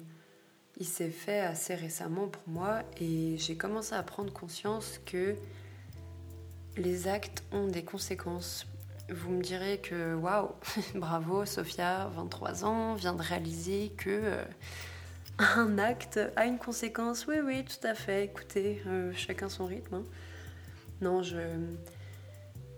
il 0.79 0.87
s'est 0.87 1.11
fait 1.11 1.39
assez 1.39 1.75
récemment 1.75 2.27
pour 2.27 2.41
moi 2.47 2.81
et 2.99 3.37
j'ai 3.37 3.55
commencé 3.55 3.93
à 3.93 4.01
prendre 4.01 4.33
conscience 4.33 4.99
que 5.05 5.35
les 6.77 7.07
actes 7.07 7.43
ont 7.51 7.67
des 7.67 7.83
conséquences. 7.83 8.65
Vous 9.09 9.29
me 9.29 9.43
direz 9.43 9.77
que 9.77 10.15
waouh, 10.15 10.49
bravo 10.95 11.45
Sophia, 11.45 12.09
23 12.15 12.65
ans, 12.65 12.95
vient 12.95 13.13
de 13.13 13.21
réaliser 13.21 13.91
que 13.95 14.09
euh, 14.09 14.43
un 15.39 15.77
acte 15.77 16.19
a 16.35 16.45
une 16.45 16.57
conséquence. 16.57 17.25
Oui, 17.27 17.37
oui, 17.43 17.65
tout 17.65 17.87
à 17.87 17.95
fait. 17.95 18.25
Écoutez, 18.25 18.81
euh, 18.87 19.11
chacun 19.15 19.49
son 19.49 19.65
rythme. 19.65 19.95
Hein. 19.95 20.05
Non, 21.01 21.23
je 21.23 21.37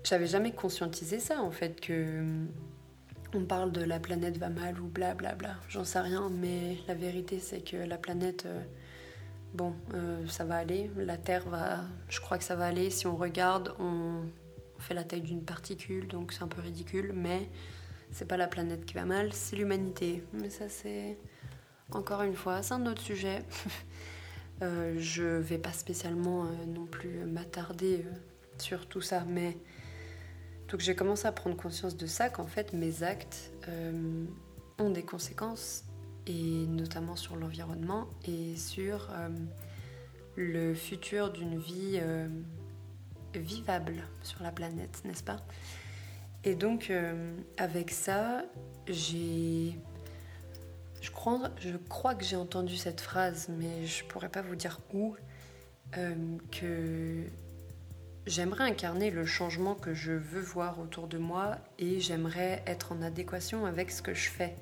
j'avais 0.06 0.26
jamais 0.26 0.52
conscientisé 0.52 1.18
ça 1.18 1.42
en 1.42 1.50
fait 1.50 1.80
que 1.80 2.22
on 3.34 3.44
parle 3.44 3.72
de 3.72 3.82
la 3.82 3.98
planète 3.98 4.38
va 4.38 4.48
mal 4.48 4.80
ou 4.80 4.86
blablabla, 4.86 5.34
bla 5.34 5.54
bla. 5.54 5.60
j'en 5.68 5.84
sais 5.84 6.00
rien, 6.00 6.30
mais 6.30 6.78
la 6.86 6.94
vérité 6.94 7.40
c'est 7.40 7.60
que 7.60 7.76
la 7.76 7.98
planète, 7.98 8.46
euh, 8.46 8.60
bon, 9.52 9.74
euh, 9.94 10.26
ça 10.28 10.44
va 10.44 10.56
aller, 10.56 10.90
la 10.96 11.16
Terre 11.16 11.48
va, 11.48 11.80
je 12.08 12.20
crois 12.20 12.38
que 12.38 12.44
ça 12.44 12.54
va 12.54 12.66
aller, 12.66 12.88
si 12.90 13.06
on 13.06 13.16
regarde, 13.16 13.74
on 13.80 14.22
fait 14.78 14.94
la 14.94 15.02
taille 15.02 15.22
d'une 15.22 15.42
particule, 15.42 16.06
donc 16.06 16.32
c'est 16.32 16.42
un 16.42 16.48
peu 16.48 16.62
ridicule, 16.62 17.12
mais 17.12 17.50
c'est 18.12 18.28
pas 18.28 18.36
la 18.36 18.46
planète 18.46 18.86
qui 18.86 18.94
va 18.94 19.04
mal, 19.04 19.32
c'est 19.32 19.56
l'humanité. 19.56 20.22
Mais 20.32 20.50
ça 20.50 20.68
c'est, 20.68 21.18
encore 21.92 22.22
une 22.22 22.36
fois, 22.36 22.62
c'est 22.62 22.74
un 22.74 22.86
autre 22.86 23.02
sujet. 23.02 23.44
euh, 24.62 24.96
je 24.98 25.24
vais 25.24 25.58
pas 25.58 25.72
spécialement 25.72 26.44
euh, 26.44 26.48
non 26.66 26.86
plus 26.86 27.24
m'attarder 27.24 28.04
sur 28.58 28.86
tout 28.88 29.00
ça, 29.00 29.24
mais 29.26 29.56
donc 30.68 30.80
j'ai 30.80 30.96
commencé 30.96 31.26
à 31.26 31.32
prendre 31.32 31.56
conscience 31.56 31.96
de 31.96 32.06
ça, 32.06 32.28
qu'en 32.28 32.46
fait 32.46 32.72
mes 32.72 33.02
actes 33.02 33.52
euh, 33.68 34.24
ont 34.78 34.90
des 34.90 35.04
conséquences, 35.04 35.84
et 36.26 36.66
notamment 36.66 37.14
sur 37.14 37.36
l'environnement 37.36 38.08
et 38.26 38.56
sur 38.56 39.08
euh, 39.12 39.28
le 40.34 40.74
futur 40.74 41.30
d'une 41.30 41.56
vie 41.56 42.00
euh, 42.02 42.28
vivable 43.34 44.02
sur 44.22 44.42
la 44.42 44.50
planète, 44.50 45.02
n'est-ce 45.04 45.22
pas? 45.22 45.40
Et 46.42 46.54
donc 46.54 46.92
avec 47.56 47.90
ça, 47.90 48.44
j'ai... 48.86 49.76
Je 51.06 51.76
crois, 51.78 52.14
que 52.14 52.24
j'ai 52.24 52.36
entendu 52.36 52.76
cette 52.76 53.00
phrase, 53.00 53.48
mais 53.48 53.86
je 53.86 54.04
pourrais 54.04 54.28
pas 54.28 54.42
vous 54.42 54.56
dire 54.56 54.80
où, 54.92 55.16
que 55.92 57.24
J'aimerais 58.26 58.64
incarner 58.64 59.12
le 59.12 59.24
changement 59.24 59.76
que 59.76 59.94
je 59.94 60.10
veux 60.10 60.40
voir 60.40 60.80
autour 60.80 61.06
de 61.06 61.16
moi 61.16 61.58
et 61.78 62.00
j'aimerais 62.00 62.60
être 62.66 62.90
en 62.90 63.00
adéquation 63.00 63.66
avec 63.66 63.92
ce 63.92 64.02
que 64.02 64.14
je 64.14 64.28
fais. 64.28 64.56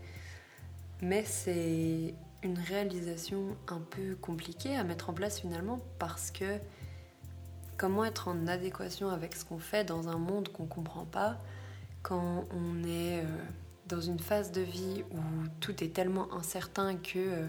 Mais 1.00 1.24
c'est 1.24 2.14
une 2.42 2.58
réalisation 2.58 3.56
un 3.68 3.80
peu 3.80 4.16
compliquée 4.16 4.76
à 4.76 4.84
mettre 4.84 5.08
en 5.08 5.14
place 5.14 5.40
finalement 5.40 5.80
parce 5.98 6.30
que 6.30 6.58
comment 7.78 8.04
être 8.04 8.28
en 8.28 8.46
adéquation 8.48 9.08
avec 9.08 9.34
ce 9.34 9.46
qu'on 9.46 9.58
fait 9.58 9.84
dans 9.84 10.10
un 10.10 10.18
monde 10.18 10.50
qu'on 10.50 10.66
comprend 10.66 11.06
pas 11.06 11.38
quand 12.02 12.44
on 12.50 12.84
est 12.84 13.20
euh, 13.20 13.38
dans 13.88 14.00
une 14.00 14.18
phase 14.18 14.52
de 14.52 14.60
vie 14.60 15.04
où 15.10 15.18
tout 15.60 15.82
est 15.84 15.92
tellement 15.92 16.32
incertain 16.34 16.96
que 16.96 17.18
euh, 17.18 17.46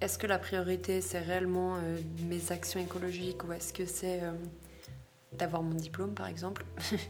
est-ce 0.00 0.18
que 0.18 0.26
la 0.26 0.38
priorité 0.38 1.00
c'est 1.00 1.20
réellement 1.20 1.76
euh, 1.76 1.98
mes 2.28 2.52
actions 2.52 2.80
écologiques 2.80 3.44
ou 3.44 3.52
est-ce 3.52 3.72
que 3.72 3.86
c'est 3.86 4.22
d'avoir 5.32 5.62
mon 5.62 5.74
diplôme 5.74 6.14
par 6.14 6.26
exemple? 6.26 6.64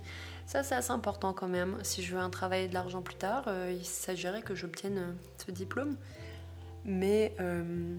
ça 0.47 0.63
c'est 0.63 0.75
assez 0.75 0.91
important 0.91 1.33
quand 1.33 1.49
même. 1.49 1.79
Si 1.83 2.03
je 2.03 2.15
veux 2.15 2.21
un 2.21 2.31
travail 2.31 2.65
et 2.65 2.69
de 2.69 2.75
l'argent 2.75 3.03
plus 3.03 3.15
tard, 3.15 3.45
euh, 3.47 3.75
il 3.75 3.85
s'agirait 3.85 4.43
que 4.43 4.55
j'obtienne 4.55 4.99
euh, 4.99 5.13
ce 5.45 5.51
diplôme. 5.51 5.97
Mais 6.85 7.35
euh, 7.41 7.97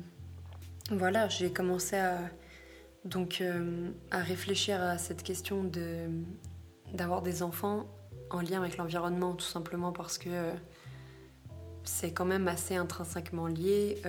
voilà, 0.91 1.29
j'ai 1.29 1.51
commencé 1.51 1.95
à, 1.95 2.19
donc, 3.05 3.41
à 4.11 4.17
réfléchir 4.19 4.81
à 4.81 4.97
cette 4.97 5.23
question 5.23 5.63
de, 5.63 6.09
d'avoir 6.93 7.21
des 7.21 7.43
enfants 7.43 7.87
en 8.33 8.41
lien 8.41 8.59
avec 8.59 8.77
l'environnement, 8.77 9.33
tout 9.33 9.45
simplement 9.45 9.91
parce 9.91 10.17
que 10.17 10.51
c'est 11.83 12.11
quand 12.11 12.25
même 12.25 12.47
assez 12.47 12.75
intrinsèquement 12.75 13.47
lié. 13.47 14.01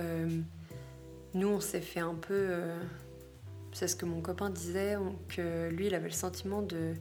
nous, 1.33 1.47
on 1.47 1.59
s'est 1.59 1.81
fait 1.81 1.99
un 1.99 2.15
peu 2.15 2.63
c'est 3.75 3.89
ce 3.89 3.97
que 3.97 4.05
mon 4.05 4.21
copain 4.21 4.49
disait, 4.49 4.95
que 5.27 5.67
lui, 5.67 5.87
il 5.87 5.95
avait 5.95 6.07
le 6.07 6.13
sentiment 6.13 6.61
de 6.61 6.93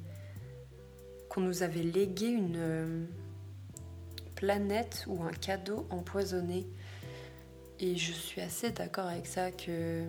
qu'on 1.28 1.40
nous 1.40 1.62
avait 1.62 1.84
légué 1.84 2.26
une 2.26 2.56
euh, 2.56 3.04
planète 4.34 5.04
ou 5.06 5.22
un 5.22 5.30
cadeau 5.30 5.86
empoisonné. 5.90 6.66
Et 7.78 7.96
je 7.96 8.10
suis 8.10 8.40
assez 8.40 8.70
d'accord 8.70 9.06
avec 9.06 9.26
ça 9.26 9.52
que 9.52 10.02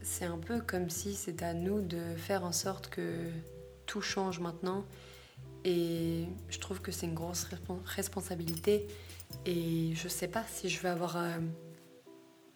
c'est 0.00 0.24
un 0.24 0.38
peu 0.38 0.62
comme 0.62 0.88
si 0.88 1.14
c'était 1.14 1.44
à 1.44 1.52
nous 1.52 1.82
de 1.82 2.00
faire 2.16 2.44
en 2.44 2.52
sorte 2.52 2.88
que 2.88 3.26
tout 3.84 4.00
change 4.00 4.40
maintenant. 4.40 4.86
Et 5.64 6.24
je 6.48 6.58
trouve 6.58 6.80
que 6.80 6.92
c'est 6.92 7.06
une 7.06 7.14
grosse 7.14 7.46
responsabilité. 7.84 8.86
Et 9.44 9.92
je 9.94 10.08
sais 10.08 10.28
pas 10.28 10.44
si 10.46 10.68
je 10.68 10.80
vais 10.80 10.88
avoir 10.88 11.16
euh, 11.16 11.38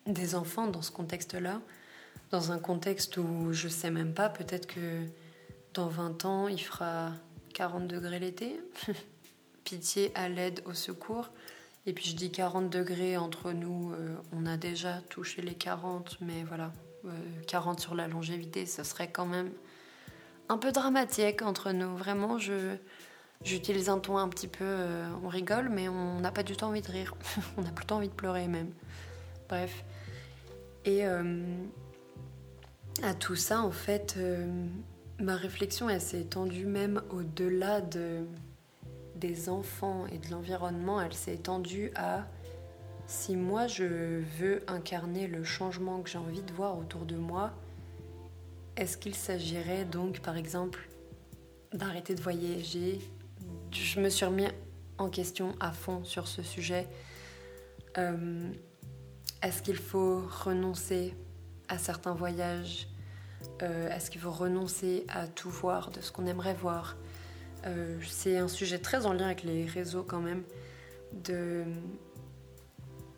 des 0.06 0.34
enfants 0.34 0.66
dans 0.66 0.82
ce 0.82 0.90
contexte-là, 0.90 1.60
dans 2.30 2.52
un 2.52 2.58
contexte 2.58 3.16
où 3.18 3.52
je 3.52 3.68
sais 3.68 3.90
même 3.90 4.14
pas, 4.14 4.28
peut-être 4.28 4.66
que 4.66 5.06
dans 5.74 5.88
20 5.88 6.24
ans, 6.24 6.48
il 6.48 6.60
fera 6.60 7.12
40 7.54 7.86
degrés 7.86 8.18
l'été. 8.18 8.60
Pitié, 9.64 10.10
à 10.14 10.28
l'aide, 10.28 10.62
au 10.66 10.74
secours. 10.74 11.30
Et 11.86 11.92
puis 11.92 12.04
je 12.04 12.16
dis 12.16 12.30
40 12.30 12.70
degrés 12.70 13.16
entre 13.16 13.52
nous, 13.52 13.92
euh, 13.92 14.14
on 14.32 14.46
a 14.46 14.56
déjà 14.56 15.00
touché 15.08 15.42
les 15.42 15.54
40, 15.54 16.18
mais 16.20 16.44
voilà, 16.44 16.72
40 17.48 17.78
euh, 17.78 17.82
sur 17.82 17.94
la 17.94 18.06
longévité, 18.06 18.66
ce 18.66 18.84
serait 18.84 19.10
quand 19.10 19.26
même 19.26 19.50
un 20.48 20.58
peu 20.58 20.72
dramatique 20.72 21.42
entre 21.42 21.72
nous. 21.72 21.96
Vraiment, 21.96 22.38
je 22.38 22.76
j'utilise 23.44 23.88
un 23.88 23.98
ton 23.98 24.18
un 24.18 24.28
petit 24.28 24.46
peu, 24.46 24.64
euh, 24.64 25.04
on 25.24 25.28
rigole, 25.28 25.68
mais 25.68 25.88
on 25.88 26.20
n'a 26.20 26.30
pas 26.30 26.44
du 26.44 26.56
tout 26.56 26.64
envie 26.64 26.82
de 26.82 26.90
rire. 26.90 27.14
on 27.56 27.64
a 27.64 27.70
plutôt 27.70 27.96
envie 27.96 28.08
de 28.08 28.14
pleurer 28.14 28.46
même. 28.46 28.70
Bref. 29.48 29.84
Et 30.84 31.04
à 31.04 31.22
tout 33.14 33.36
ça, 33.36 33.60
en 33.60 33.70
fait, 33.70 34.18
ma 35.20 35.36
réflexion, 35.36 35.88
elle 35.88 36.00
s'est 36.00 36.22
étendue 36.22 36.66
même 36.66 37.02
au-delà 37.10 37.80
de 37.80 38.26
des 39.22 39.48
enfants 39.48 40.06
et 40.06 40.18
de 40.18 40.28
l'environnement, 40.30 41.00
elle 41.00 41.12
s'est 41.12 41.34
étendue 41.34 41.92
à 41.94 42.26
si 43.06 43.36
moi 43.36 43.68
je 43.68 44.20
veux 44.38 44.64
incarner 44.66 45.28
le 45.28 45.44
changement 45.44 46.00
que 46.00 46.10
j'ai 46.10 46.18
envie 46.18 46.42
de 46.42 46.52
voir 46.52 46.76
autour 46.76 47.04
de 47.04 47.14
moi, 47.14 47.52
est-ce 48.76 48.96
qu'il 48.96 49.14
s'agirait 49.14 49.84
donc 49.84 50.20
par 50.20 50.36
exemple 50.36 50.88
d'arrêter 51.72 52.14
de 52.14 52.20
voyager? 52.20 53.00
Je 53.70 54.00
me 54.00 54.08
suis 54.08 54.24
remis 54.24 54.46
en 54.98 55.08
question 55.08 55.54
à 55.60 55.72
fond 55.72 56.04
sur 56.04 56.26
ce 56.26 56.42
sujet. 56.42 56.86
Euh, 57.98 58.50
est-ce 59.42 59.62
qu'il 59.62 59.76
faut 59.76 60.20
renoncer 60.20 61.14
à 61.68 61.78
certains 61.78 62.14
voyages? 62.14 62.88
Euh, 63.62 63.88
Est-ce 63.90 64.10
qu'il 64.10 64.20
faut 64.20 64.30
renoncer 64.30 65.04
à 65.08 65.26
tout 65.26 65.50
voir 65.50 65.90
de 65.90 66.00
ce 66.00 66.12
qu'on 66.12 66.26
aimerait 66.26 66.54
voir? 66.54 66.96
Euh, 67.66 67.98
c'est 68.08 68.38
un 68.38 68.48
sujet 68.48 68.78
très 68.78 69.06
en 69.06 69.12
lien 69.12 69.26
avec 69.26 69.42
les 69.42 69.66
réseaux 69.66 70.02
quand 70.02 70.20
même, 70.20 70.42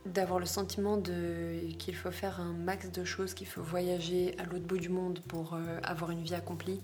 d'avoir 0.07 0.39
le 0.39 0.47
sentiment 0.47 0.97
de 0.97 1.61
qu'il 1.79 1.95
faut 1.95 2.11
faire 2.11 2.41
un 2.41 2.53
max 2.53 2.91
de 2.91 3.05
choses, 3.05 3.35
qu'il 3.35 3.47
faut 3.47 3.63
voyager 3.63 4.35
à 4.39 4.45
l'autre 4.45 4.67
bout 4.67 4.79
du 4.79 4.91
monde 4.91 5.21
pour 5.29 5.55
euh, 5.55 5.79
avoir 5.83 6.11
une 6.11 6.23
vie 6.23 6.35
accomplie. 6.35 6.81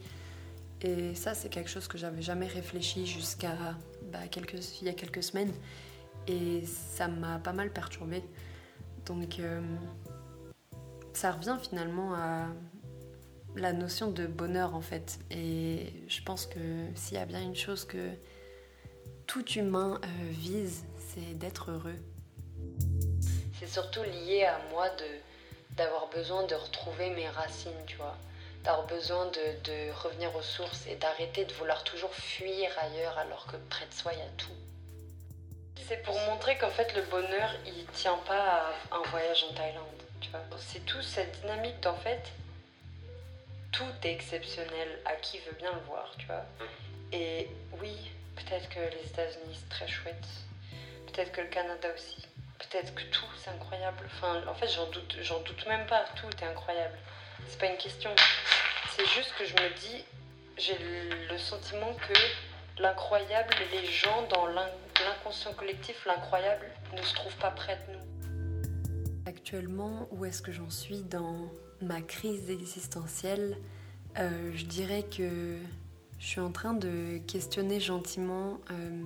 Et 0.82 1.14
ça, 1.14 1.34
c'est 1.34 1.50
quelque 1.50 1.68
chose 1.68 1.86
que 1.86 1.98
j'avais 1.98 2.22
jamais 2.22 2.46
réfléchi 2.46 3.06
jusqu'à 3.06 3.54
bah, 4.10 4.26
quelques, 4.30 4.80
il 4.80 4.86
y 4.86 4.90
a 4.90 4.94
quelques 4.94 5.22
semaines. 5.22 5.52
Et 6.26 6.64
ça 6.64 7.08
m'a 7.08 7.38
pas 7.38 7.52
mal 7.52 7.70
perturbée. 7.70 8.24
Donc, 9.04 9.38
euh, 9.38 9.60
ça 11.12 11.32
revient 11.32 11.58
finalement 11.60 12.14
à 12.14 12.46
la 13.56 13.72
notion 13.72 14.10
de 14.10 14.26
bonheur 14.26 14.74
en 14.74 14.80
fait. 14.80 15.18
Et 15.30 15.92
je 16.08 16.22
pense 16.22 16.46
que 16.46 16.60
s'il 16.94 17.16
y 17.16 17.20
a 17.20 17.26
bien 17.26 17.42
une 17.42 17.56
chose 17.56 17.84
que 17.84 18.10
tout 19.26 19.46
humain 19.52 20.00
euh, 20.02 20.30
vise, 20.30 20.84
c'est 20.98 21.34
d'être 21.38 21.70
heureux. 21.70 21.96
C'est 23.60 23.68
surtout 23.68 24.02
lié 24.02 24.44
à 24.44 24.58
moi 24.70 24.88
de 24.88 25.04
d'avoir 25.72 26.06
besoin 26.06 26.44
de 26.44 26.54
retrouver 26.54 27.10
mes 27.10 27.28
racines, 27.28 27.84
tu 27.86 27.96
vois. 27.96 28.16
D'avoir 28.64 28.86
besoin 28.86 29.26
de, 29.26 29.60
de, 29.64 29.92
revenir 29.92 30.34
aux 30.34 30.42
sources 30.42 30.86
et 30.86 30.96
d'arrêter 30.96 31.44
de 31.44 31.52
vouloir 31.52 31.84
toujours 31.84 32.12
fuir 32.14 32.70
ailleurs 32.78 33.16
alors 33.18 33.46
que 33.46 33.56
près 33.68 33.86
de 33.86 33.92
soi 33.92 34.12
il 34.14 34.18
y 34.18 34.22
a 34.22 34.30
tout. 34.38 34.56
C'est 35.86 36.02
pour 36.02 36.18
montrer 36.20 36.56
qu'en 36.56 36.70
fait 36.70 36.94
le 36.96 37.02
bonheur 37.02 37.54
il 37.66 37.84
tient 37.92 38.18
pas 38.26 38.72
à 38.90 38.96
un 38.96 39.02
voyage 39.10 39.44
en 39.50 39.54
Thaïlande, 39.54 40.02
tu 40.22 40.30
vois. 40.30 40.40
C'est 40.58 40.84
tout 40.86 41.02
cette 41.02 41.40
dynamique 41.42 41.80
d'en 41.80 41.96
fait 41.96 42.32
tout 43.72 43.92
est 44.04 44.12
exceptionnel 44.12 44.88
à 45.04 45.14
qui 45.16 45.38
veut 45.40 45.56
bien 45.58 45.72
le 45.72 45.80
voir, 45.80 46.10
tu 46.18 46.26
vois. 46.26 46.44
Et 47.12 47.48
oui, 47.80 47.94
peut-être 48.36 48.68
que 48.70 48.80
les 48.80 49.06
États-Unis 49.06 49.54
c'est 49.54 49.68
très 49.68 49.88
chouette, 49.88 50.26
peut-être 51.06 51.32
que 51.32 51.42
le 51.42 51.48
Canada 51.48 51.88
aussi, 51.94 52.26
peut-être 52.60 52.94
que 52.94 53.02
tout 53.10 53.26
c'est 53.36 53.50
incroyable. 53.50 53.98
Enfin, 54.06 54.42
en 54.46 54.54
fait, 54.54 54.68
j'en 54.68 54.88
doute, 54.90 55.16
j'en 55.22 55.40
doute 55.40 55.66
même 55.66 55.86
pas, 55.86 56.04
tout 56.16 56.28
est 56.40 56.46
incroyable. 56.46 56.96
C'est 57.48 57.58
pas 57.58 57.66
une 57.66 57.78
question. 57.78 58.10
C'est 58.96 59.06
juste 59.06 59.32
que 59.38 59.44
je 59.44 59.54
me 59.54 59.74
dis, 59.78 60.04
j'ai 60.58 60.76
le 61.30 61.38
sentiment 61.38 61.92
que 61.94 62.12
l'incroyable, 62.80 63.54
les 63.72 63.86
gens 63.86 64.26
dans 64.28 64.46
l'inconscient 64.46 65.52
collectif, 65.54 66.04
l'incroyable 66.06 66.66
ne 66.96 67.02
se 67.02 67.14
trouvent 67.14 67.36
pas 67.36 67.50
près 67.50 67.78
de 67.86 67.92
nous. 67.92 69.20
Actuellement, 69.26 70.08
où 70.10 70.24
est-ce 70.24 70.42
que 70.42 70.52
j'en 70.52 70.70
suis 70.70 71.02
dans 71.02 71.50
ma 71.80 72.00
crise 72.00 72.50
existentielle, 72.50 73.56
euh, 74.18 74.50
je 74.54 74.64
dirais 74.64 75.04
que 75.04 75.56
je 76.18 76.26
suis 76.26 76.40
en 76.40 76.52
train 76.52 76.74
de 76.74 77.18
questionner 77.26 77.80
gentiment 77.80 78.58
euh, 78.70 79.02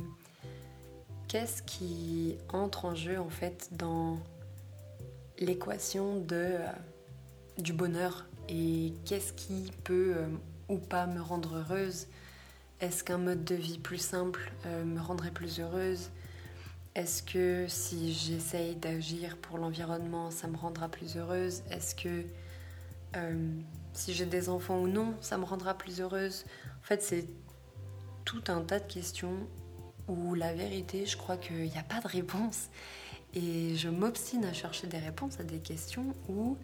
qu'est-ce 1.29 1.63
qui 1.63 2.37
entre 2.53 2.85
en 2.85 2.95
jeu 2.95 3.19
en 3.19 3.29
fait 3.29 3.69
dans 3.73 4.19
l'équation 5.39 6.25
euh, 6.33 6.67
du 7.59 7.73
bonheur? 7.73 8.27
Et 8.49 8.93
qu'est-ce 9.07 9.33
qui 9.33 9.73
peut 9.85 10.17
ou 10.69 10.77
pas 10.77 11.07
me 11.07 11.21
rendre 11.21 11.57
heureuse? 11.57 12.07
Est-ce 12.81 13.03
qu'un 13.03 13.19
mode 13.19 13.45
de 13.45 13.55
vie 13.55 13.79
plus 13.79 13.99
simple 13.99 14.53
me 14.67 15.01
rendrait 15.01 15.31
plus 15.31 15.61
heureuse? 15.61 16.11
Est-ce 16.95 17.25
que 17.25 17.67
si 17.67 18.13
j'essaye 18.13 18.77
d'agir 18.77 19.37
pour 19.39 19.59
l'environnement, 19.59 20.31
ça 20.31 20.47
me 20.47 20.57
rendra 20.57 20.89
plus 20.89 21.17
heureuse? 21.17 21.63
Est-ce 21.69 21.97
que 21.97 22.25
euh, 23.17 23.49
si 23.93 24.15
j'ai 24.15 24.27
des 24.27 24.49
enfants 24.49 24.81
ou 24.81 24.87
non, 24.87 25.15
ça 25.21 25.37
me 25.37 25.45
rendra 25.45 25.75
plus 25.75 26.01
heureuse? 26.01 26.45
En 26.83 26.87
fait, 26.87 27.03
c'est 27.03 27.27
tout 28.25 28.45
un 28.47 28.61
tas 28.61 28.79
de 28.79 28.87
questions 28.87 29.49
où 30.09 30.35
la 30.35 30.53
vérité, 30.53 31.07
je 31.07 31.17
crois 31.17 31.37
qu'il 31.37 31.63
n'y 31.63 31.79
a 31.79 31.83
pas 31.83 32.01
de 32.01 32.09
réponse. 32.09 32.69
Et 33.35 33.75
je 33.75 33.89
m'obstine 33.89 34.45
à 34.45 34.53
chercher 34.53 34.87
des 34.87 34.99
réponses 34.99 35.41
à 35.41 35.45
des 35.45 35.59
questions 35.59 36.15
où, 36.29 36.57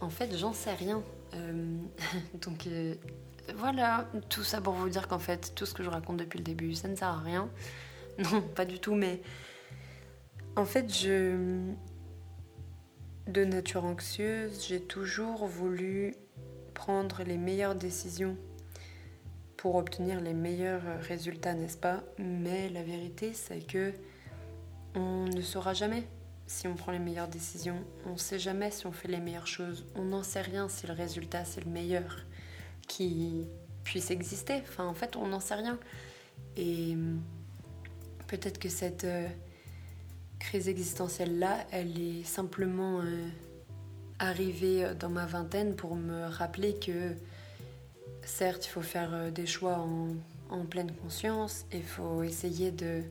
en 0.00 0.10
fait, 0.10 0.36
j'en 0.36 0.52
sais 0.52 0.74
rien. 0.74 1.02
Euh, 1.34 1.76
donc 2.42 2.66
euh, 2.66 2.94
voilà, 3.56 4.08
tout 4.28 4.42
ça 4.42 4.60
pour 4.60 4.74
vous 4.74 4.88
dire 4.88 5.06
qu'en 5.08 5.18
fait, 5.18 5.52
tout 5.54 5.66
ce 5.66 5.74
que 5.74 5.82
je 5.82 5.90
raconte 5.90 6.16
depuis 6.16 6.38
le 6.38 6.44
début, 6.44 6.74
ça 6.74 6.88
ne 6.88 6.96
sert 6.96 7.08
à 7.08 7.20
rien. 7.20 7.48
Non, 8.16 8.42
pas 8.42 8.64
du 8.64 8.78
tout, 8.78 8.94
mais 8.94 9.20
en 10.54 10.64
fait, 10.64 10.88
je, 10.94 11.58
de 13.26 13.44
nature 13.44 13.84
anxieuse, 13.84 14.64
j'ai 14.68 14.80
toujours 14.80 15.46
voulu 15.46 16.14
prendre 16.74 17.24
les 17.24 17.36
meilleures 17.36 17.74
décisions 17.74 18.36
pour 19.64 19.76
obtenir 19.76 20.20
les 20.20 20.34
meilleurs 20.34 20.82
résultats, 21.08 21.54
n'est-ce 21.54 21.78
pas? 21.78 22.02
Mais 22.18 22.68
la 22.68 22.82
vérité, 22.82 23.32
c'est 23.32 23.66
que 23.66 23.94
on 24.94 25.24
ne 25.24 25.40
saura 25.40 25.72
jamais 25.72 26.06
si 26.46 26.68
on 26.68 26.74
prend 26.74 26.92
les 26.92 26.98
meilleures 26.98 27.28
décisions, 27.28 27.82
on 28.04 28.12
ne 28.12 28.18
sait 28.18 28.38
jamais 28.38 28.70
si 28.70 28.86
on 28.86 28.92
fait 28.92 29.08
les 29.08 29.20
meilleures 29.20 29.46
choses, 29.46 29.86
on 29.94 30.02
n'en 30.02 30.22
sait 30.22 30.42
rien 30.42 30.68
si 30.68 30.86
le 30.86 30.92
résultat 30.92 31.46
c'est 31.46 31.64
le 31.64 31.70
meilleur 31.70 32.26
qui 32.88 33.46
puisse 33.84 34.10
exister. 34.10 34.60
Enfin, 34.68 34.84
en 34.84 34.92
fait, 34.92 35.16
on 35.16 35.28
n'en 35.28 35.40
sait 35.40 35.54
rien. 35.54 35.78
Et 36.58 36.98
peut-être 38.26 38.58
que 38.58 38.68
cette 38.68 39.04
euh, 39.04 39.26
crise 40.40 40.68
existentielle-là, 40.68 41.64
elle 41.70 41.98
est 41.98 42.24
simplement 42.24 43.00
euh, 43.00 43.28
arrivée 44.18 44.92
dans 45.00 45.08
ma 45.08 45.24
vingtaine 45.24 45.74
pour 45.74 45.96
me 45.96 46.26
rappeler 46.26 46.74
que 46.78 47.14
certes, 48.26 48.66
il 48.66 48.68
faut 48.68 48.82
faire 48.82 49.14
euh, 49.14 49.30
des 49.30 49.46
choix 49.46 49.78
en, 50.50 50.64
pleine 50.70 50.92
conscience, 51.02 51.66
il 51.72 51.82
faut 51.82 52.22
essayer 52.22 52.70
de 52.70 53.02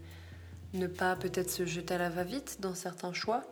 ne 0.73 0.87
pas 0.87 1.15
peut-être 1.17 1.49
se 1.49 1.65
jeter 1.65 1.95
à 1.95 1.97
la 1.97 2.09
va-vite 2.09 2.57
dans 2.61 2.73
certains 2.73 3.11
choix, 3.11 3.43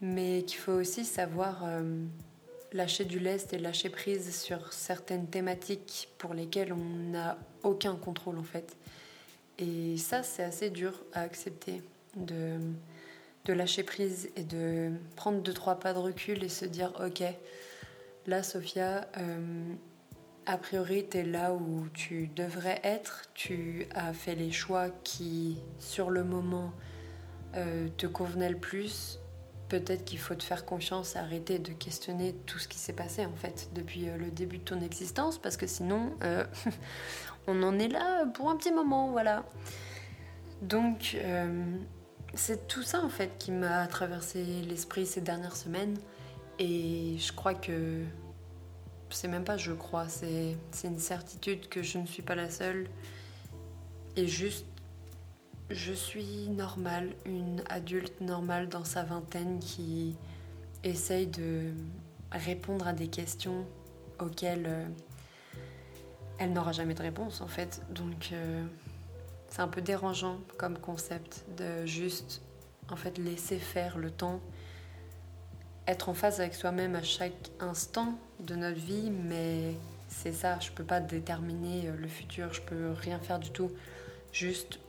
mais 0.00 0.42
qu'il 0.42 0.58
faut 0.58 0.72
aussi 0.72 1.04
savoir 1.04 1.62
euh, 1.64 1.82
lâcher 2.72 3.04
du 3.04 3.20
lest 3.20 3.52
et 3.52 3.58
lâcher 3.58 3.90
prise 3.90 4.36
sur 4.36 4.72
certaines 4.72 5.28
thématiques 5.28 6.08
pour 6.18 6.34
lesquelles 6.34 6.72
on 6.72 7.10
n'a 7.10 7.38
aucun 7.62 7.94
contrôle 7.94 8.38
en 8.38 8.44
fait. 8.44 8.76
Et 9.58 9.96
ça, 9.96 10.22
c'est 10.22 10.42
assez 10.42 10.70
dur 10.70 10.92
à 11.12 11.20
accepter 11.20 11.82
de, 12.16 12.58
de 13.44 13.52
lâcher 13.52 13.82
prise 13.82 14.30
et 14.36 14.42
de 14.42 14.90
prendre 15.14 15.40
deux, 15.40 15.54
trois 15.54 15.78
pas 15.78 15.94
de 15.94 15.98
recul 15.98 16.42
et 16.44 16.48
se 16.48 16.64
dire 16.64 16.92
Ok, 17.04 17.22
là, 18.26 18.42
Sophia, 18.42 19.08
euh, 19.18 19.74
a 20.46 20.58
priori, 20.58 21.06
tu 21.10 21.18
es 21.18 21.24
là 21.24 21.52
où 21.52 21.88
tu 21.92 22.28
devrais 22.28 22.80
être, 22.84 23.22
tu 23.34 23.86
as 23.94 24.12
fait 24.12 24.36
les 24.36 24.52
choix 24.52 24.88
qui, 25.02 25.58
sur 25.80 26.08
le 26.08 26.22
moment, 26.22 26.72
euh, 27.56 27.88
te 27.96 28.06
convenaient 28.06 28.50
le 28.50 28.56
plus, 28.56 29.18
peut-être 29.68 30.04
qu'il 30.04 30.20
faut 30.20 30.36
te 30.36 30.44
faire 30.44 30.64
confiance, 30.64 31.16
arrêter 31.16 31.58
de 31.58 31.72
questionner 31.72 32.34
tout 32.46 32.60
ce 32.60 32.68
qui 32.68 32.78
s'est 32.78 32.92
passé 32.92 33.26
en 33.26 33.34
fait 33.34 33.70
depuis 33.74 34.08
euh, 34.08 34.16
le 34.16 34.30
début 34.30 34.58
de 34.58 34.62
ton 34.62 34.80
existence, 34.80 35.38
parce 35.38 35.56
que 35.56 35.66
sinon, 35.66 36.12
euh, 36.22 36.44
on 37.48 37.62
en 37.64 37.76
est 37.80 37.88
là 37.88 38.24
pour 38.26 38.48
un 38.48 38.56
petit 38.56 38.72
moment, 38.72 39.10
voilà. 39.10 39.44
Donc, 40.62 41.18
c'est 42.32 42.66
tout 42.66 42.82
ça 42.82 43.04
en 43.04 43.10
fait 43.10 43.36
qui 43.38 43.52
m'a 43.52 43.86
traversé 43.88 44.42
l'esprit 44.62 45.04
ces 45.04 45.20
dernières 45.20 45.56
semaines, 45.56 45.98
et 46.58 47.16
je 47.18 47.32
crois 47.32 47.52
que 47.52 48.04
c'est 49.10 49.28
même 49.28 49.44
pas 49.44 49.56
je 49.56 49.72
crois, 49.72 50.08
c'est 50.08 50.56
une 50.84 50.98
certitude 50.98 51.68
que 51.68 51.82
je 51.82 51.98
ne 51.98 52.06
suis 52.06 52.22
pas 52.22 52.34
la 52.34 52.50
seule. 52.50 52.88
Et 54.16 54.26
juste, 54.26 54.64
je 55.70 55.92
suis 55.92 56.48
normale, 56.48 57.10
une 57.24 57.62
adulte 57.68 58.20
normale 58.20 58.68
dans 58.68 58.84
sa 58.84 59.02
vingtaine 59.02 59.58
qui 59.58 60.16
essaye 60.84 61.26
de 61.26 61.72
répondre 62.32 62.86
à 62.86 62.92
des 62.92 63.08
questions 63.08 63.66
auxquelles 64.20 64.66
euh, 64.66 64.86
elle 66.38 66.52
n'aura 66.52 66.72
jamais 66.72 66.94
de 66.94 67.02
réponse 67.02 67.40
en 67.40 67.48
fait. 67.48 67.82
Donc 67.90 68.30
euh, 68.32 68.64
c'est 69.48 69.60
un 69.60 69.68
peu 69.68 69.80
dérangeant 69.80 70.38
comme 70.56 70.78
concept 70.78 71.44
de 71.56 71.86
juste 71.86 72.42
en 72.90 72.96
fait 72.96 73.18
laisser 73.18 73.58
faire 73.58 73.98
le 73.98 74.10
temps 74.10 74.40
être 75.86 76.08
en 76.08 76.14
phase 76.14 76.40
avec 76.40 76.54
soi-même 76.54 76.94
à 76.94 77.02
chaque 77.02 77.50
instant 77.60 78.18
de 78.40 78.54
notre 78.54 78.78
vie, 78.78 79.10
mais 79.10 79.74
c'est 80.08 80.32
ça, 80.32 80.58
je 80.60 80.70
peux 80.70 80.84
pas 80.84 81.00
déterminer 81.00 81.88
euh, 81.88 81.96
le 81.96 82.08
futur, 82.08 82.52
je 82.52 82.60
peux 82.62 82.92
rien 82.92 83.18
faire 83.18 83.38
du 83.38 83.50
tout. 83.50 83.70
Juste 84.32 84.80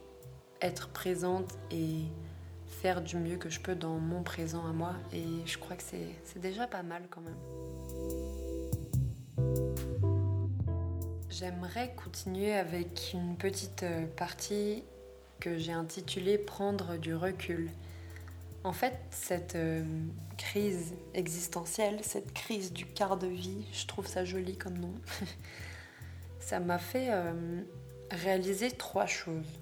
être 0.61 0.89
présente 0.89 1.53
et 1.71 2.01
faire 2.81 3.01
du 3.01 3.17
mieux 3.17 3.37
que 3.37 3.49
je 3.49 3.59
peux 3.59 3.75
dans 3.75 3.97
mon 3.99 4.23
présent 4.23 4.65
à 4.67 4.73
moi. 4.73 4.93
Et 5.13 5.25
je 5.45 5.57
crois 5.57 5.75
que 5.75 5.83
c'est 5.83 6.39
déjà 6.39 6.67
pas 6.67 6.83
mal 6.83 7.03
quand 7.09 7.21
même. 7.21 7.37
J'aimerais 11.29 11.93
continuer 11.95 12.53
avec 12.53 13.11
une 13.13 13.37
petite 13.37 13.83
euh, 13.83 14.07
partie 14.15 14.83
que 15.39 15.57
j'ai 15.59 15.71
intitulée 15.71 16.39
Prendre 16.39 16.97
du 16.97 17.13
recul. 17.13 17.69
En 18.67 18.73
fait, 18.73 18.99
cette 19.11 19.55
euh, 19.55 19.81
crise 20.37 20.93
existentielle, 21.13 21.99
cette 22.01 22.33
crise 22.33 22.73
du 22.73 22.85
quart 22.85 23.15
de 23.15 23.27
vie, 23.27 23.65
je 23.71 23.87
trouve 23.87 24.07
ça 24.07 24.25
joli 24.25 24.57
comme 24.57 24.77
nom, 24.77 24.93
ça 26.41 26.59
m'a 26.59 26.77
fait 26.77 27.07
euh, 27.09 27.61
réaliser 28.11 28.71
trois 28.71 29.05
choses. 29.05 29.61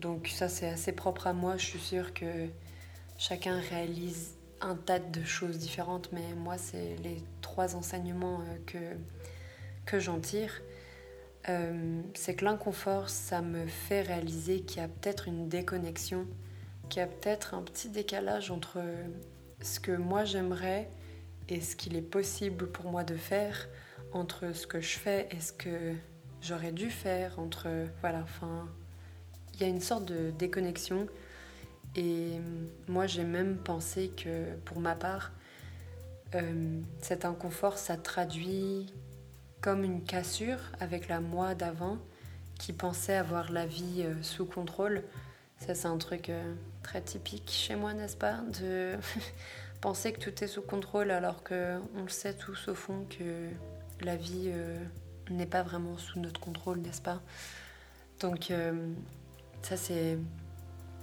Donc 0.00 0.28
ça 0.28 0.48
c'est 0.48 0.66
assez 0.66 0.92
propre 0.92 1.26
à 1.26 1.34
moi, 1.34 1.58
je 1.58 1.66
suis 1.66 1.78
sûre 1.78 2.14
que 2.14 2.48
chacun 3.18 3.60
réalise 3.60 4.38
un 4.62 4.74
tas 4.74 5.00
de 5.00 5.22
choses 5.22 5.58
différentes, 5.58 6.10
mais 6.10 6.32
moi 6.34 6.56
c'est 6.56 6.96
les 7.02 7.22
trois 7.42 7.76
enseignements 7.76 8.40
euh, 8.40 8.56
que, 8.64 8.96
que 9.84 10.00
j'en 10.00 10.18
tire. 10.18 10.62
c'est 12.14 12.34
que 12.36 12.44
l'inconfort, 12.46 13.10
ça 13.10 13.42
me 13.42 13.66
fait 13.66 14.00
réaliser 14.00 14.62
qu'il 14.62 14.78
y 14.78 14.80
a 14.80 14.88
peut-être 14.88 15.28
une 15.28 15.46
déconnexion 15.50 16.26
qu'il 16.88 17.00
y 17.00 17.02
a 17.02 17.06
peut-être 17.06 17.54
un 17.54 17.62
petit 17.62 17.88
décalage 17.88 18.50
entre 18.50 18.80
ce 19.60 19.80
que 19.80 19.92
moi 19.92 20.24
j'aimerais 20.24 20.90
et 21.48 21.60
ce 21.60 21.76
qu'il 21.76 21.96
est 21.96 22.02
possible 22.02 22.70
pour 22.70 22.90
moi 22.90 23.04
de 23.04 23.16
faire, 23.16 23.68
entre 24.12 24.52
ce 24.54 24.66
que 24.66 24.80
je 24.80 24.98
fais 24.98 25.28
et 25.30 25.40
ce 25.40 25.52
que 25.52 25.94
j'aurais 26.40 26.72
dû 26.72 26.90
faire, 26.90 27.38
entre 27.38 27.68
voilà, 28.00 28.20
enfin, 28.22 28.68
il 29.54 29.60
y 29.60 29.64
a 29.64 29.68
une 29.68 29.80
sorte 29.80 30.04
de 30.04 30.30
déconnexion. 30.30 31.06
Et 31.96 32.40
moi 32.88 33.06
j'ai 33.06 33.24
même 33.24 33.56
pensé 33.56 34.10
que 34.16 34.54
pour 34.64 34.80
ma 34.80 34.94
part, 34.94 35.32
euh, 36.34 36.80
cet 37.00 37.24
inconfort, 37.24 37.78
ça 37.78 37.96
traduit 37.96 38.92
comme 39.60 39.84
une 39.84 40.02
cassure 40.02 40.58
avec 40.80 41.08
la 41.08 41.20
moi 41.20 41.54
d'avant 41.54 41.98
qui 42.58 42.72
pensait 42.72 43.14
avoir 43.14 43.52
la 43.52 43.66
vie 43.66 44.02
euh, 44.02 44.22
sous 44.22 44.44
contrôle. 44.44 45.04
Ça, 45.58 45.74
c'est 45.74 45.86
un 45.86 45.98
truc 45.98 46.28
euh, 46.30 46.54
très 46.84 47.02
typique 47.02 47.50
chez 47.50 47.74
moi, 47.74 47.94
n'est-ce 47.94 48.16
pas 48.16 48.42
De 48.60 48.96
penser 49.80 50.12
que 50.12 50.20
tout 50.20 50.44
est 50.44 50.46
sous 50.46 50.62
contrôle 50.62 51.10
alors 51.10 51.42
qu'on 51.42 52.02
le 52.02 52.08
sait 52.08 52.34
tous 52.34 52.68
au 52.68 52.74
fond 52.74 53.04
que 53.10 53.48
la 54.04 54.14
vie 54.14 54.50
euh, 54.52 54.78
n'est 55.30 55.46
pas 55.46 55.64
vraiment 55.64 55.98
sous 55.98 56.20
notre 56.20 56.38
contrôle, 56.38 56.78
n'est-ce 56.78 57.02
pas? 57.02 57.20
Donc, 58.20 58.52
euh, 58.52 58.92
ça, 59.62 59.76
c'est 59.76 60.18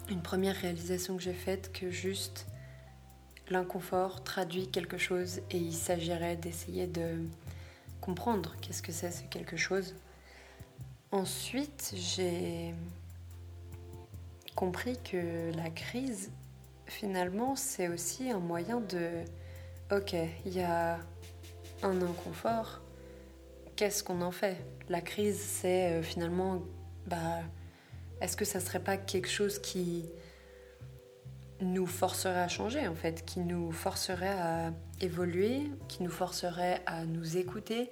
une 0.10 0.22
première 0.22 0.56
réalisation 0.56 1.18
que 1.18 1.24
j'ai 1.24 1.34
faite 1.34 1.74
que 1.74 1.90
juste 1.90 2.48
l'inconfort 3.50 4.24
traduit 4.24 4.70
quelque 4.70 4.98
chose 4.98 5.42
et 5.52 5.58
il 5.58 5.74
s'agirait 5.74 6.38
d'essayer 6.38 6.88
de 6.88 7.26
comprendre 8.00 8.56
qu'est-ce 8.62 8.82
que 8.82 8.92
c'est 8.92 9.12
ce 9.12 9.24
quelque 9.24 9.58
chose. 9.58 9.96
Ensuite, 11.12 11.94
j'ai 11.96 12.74
compris 14.62 15.00
que 15.02 15.52
la 15.58 15.72
crise, 15.72 16.32
finalement, 16.86 17.56
c'est 17.56 17.88
aussi 17.88 18.30
un 18.30 18.38
moyen 18.38 18.80
de... 18.80 19.10
Ok, 19.92 20.14
il 20.46 20.54
y 20.54 20.62
a 20.62 21.00
un 21.82 22.00
inconfort, 22.04 22.80
qu'est-ce 23.76 24.04
qu'on 24.04 24.22
en 24.22 24.30
fait? 24.30 24.58
La 24.88 25.02
crise, 25.02 25.40
c'est 25.40 25.94
euh, 25.94 26.04
finalement... 26.04 26.62
Bah, 27.08 27.40
Est-ce 28.22 28.38
que 28.38 28.46
ça 28.46 28.60
serait 28.60 28.84
pas 28.84 28.98
quelque 28.98 29.30
chose 29.30 29.58
qui 29.58 30.06
nous 31.60 31.88
forcerait 31.88 32.44
à 32.44 32.48
changer, 32.48 32.88
en 32.88 32.94
fait, 32.94 33.26
qui 33.26 33.40
nous 33.40 33.72
forcerait 33.72 34.40
à 34.40 34.74
évoluer, 35.00 35.72
qui 35.88 36.04
nous 36.04 36.12
forcerait 36.12 36.84
à 36.86 37.06
nous 37.06 37.36
écouter, 37.36 37.90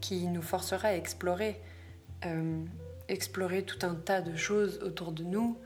qui 0.00 0.28
nous 0.28 0.42
forcerait 0.42 0.90
à 0.90 0.96
explorer 0.96 1.60
euh, 2.26 2.64
explorer 3.08 3.64
tout 3.64 3.84
un 3.84 3.96
tas 3.96 4.20
de 4.20 4.36
choses 4.36 4.78
autour 4.84 5.10
de 5.10 5.24
nous, 5.24 5.58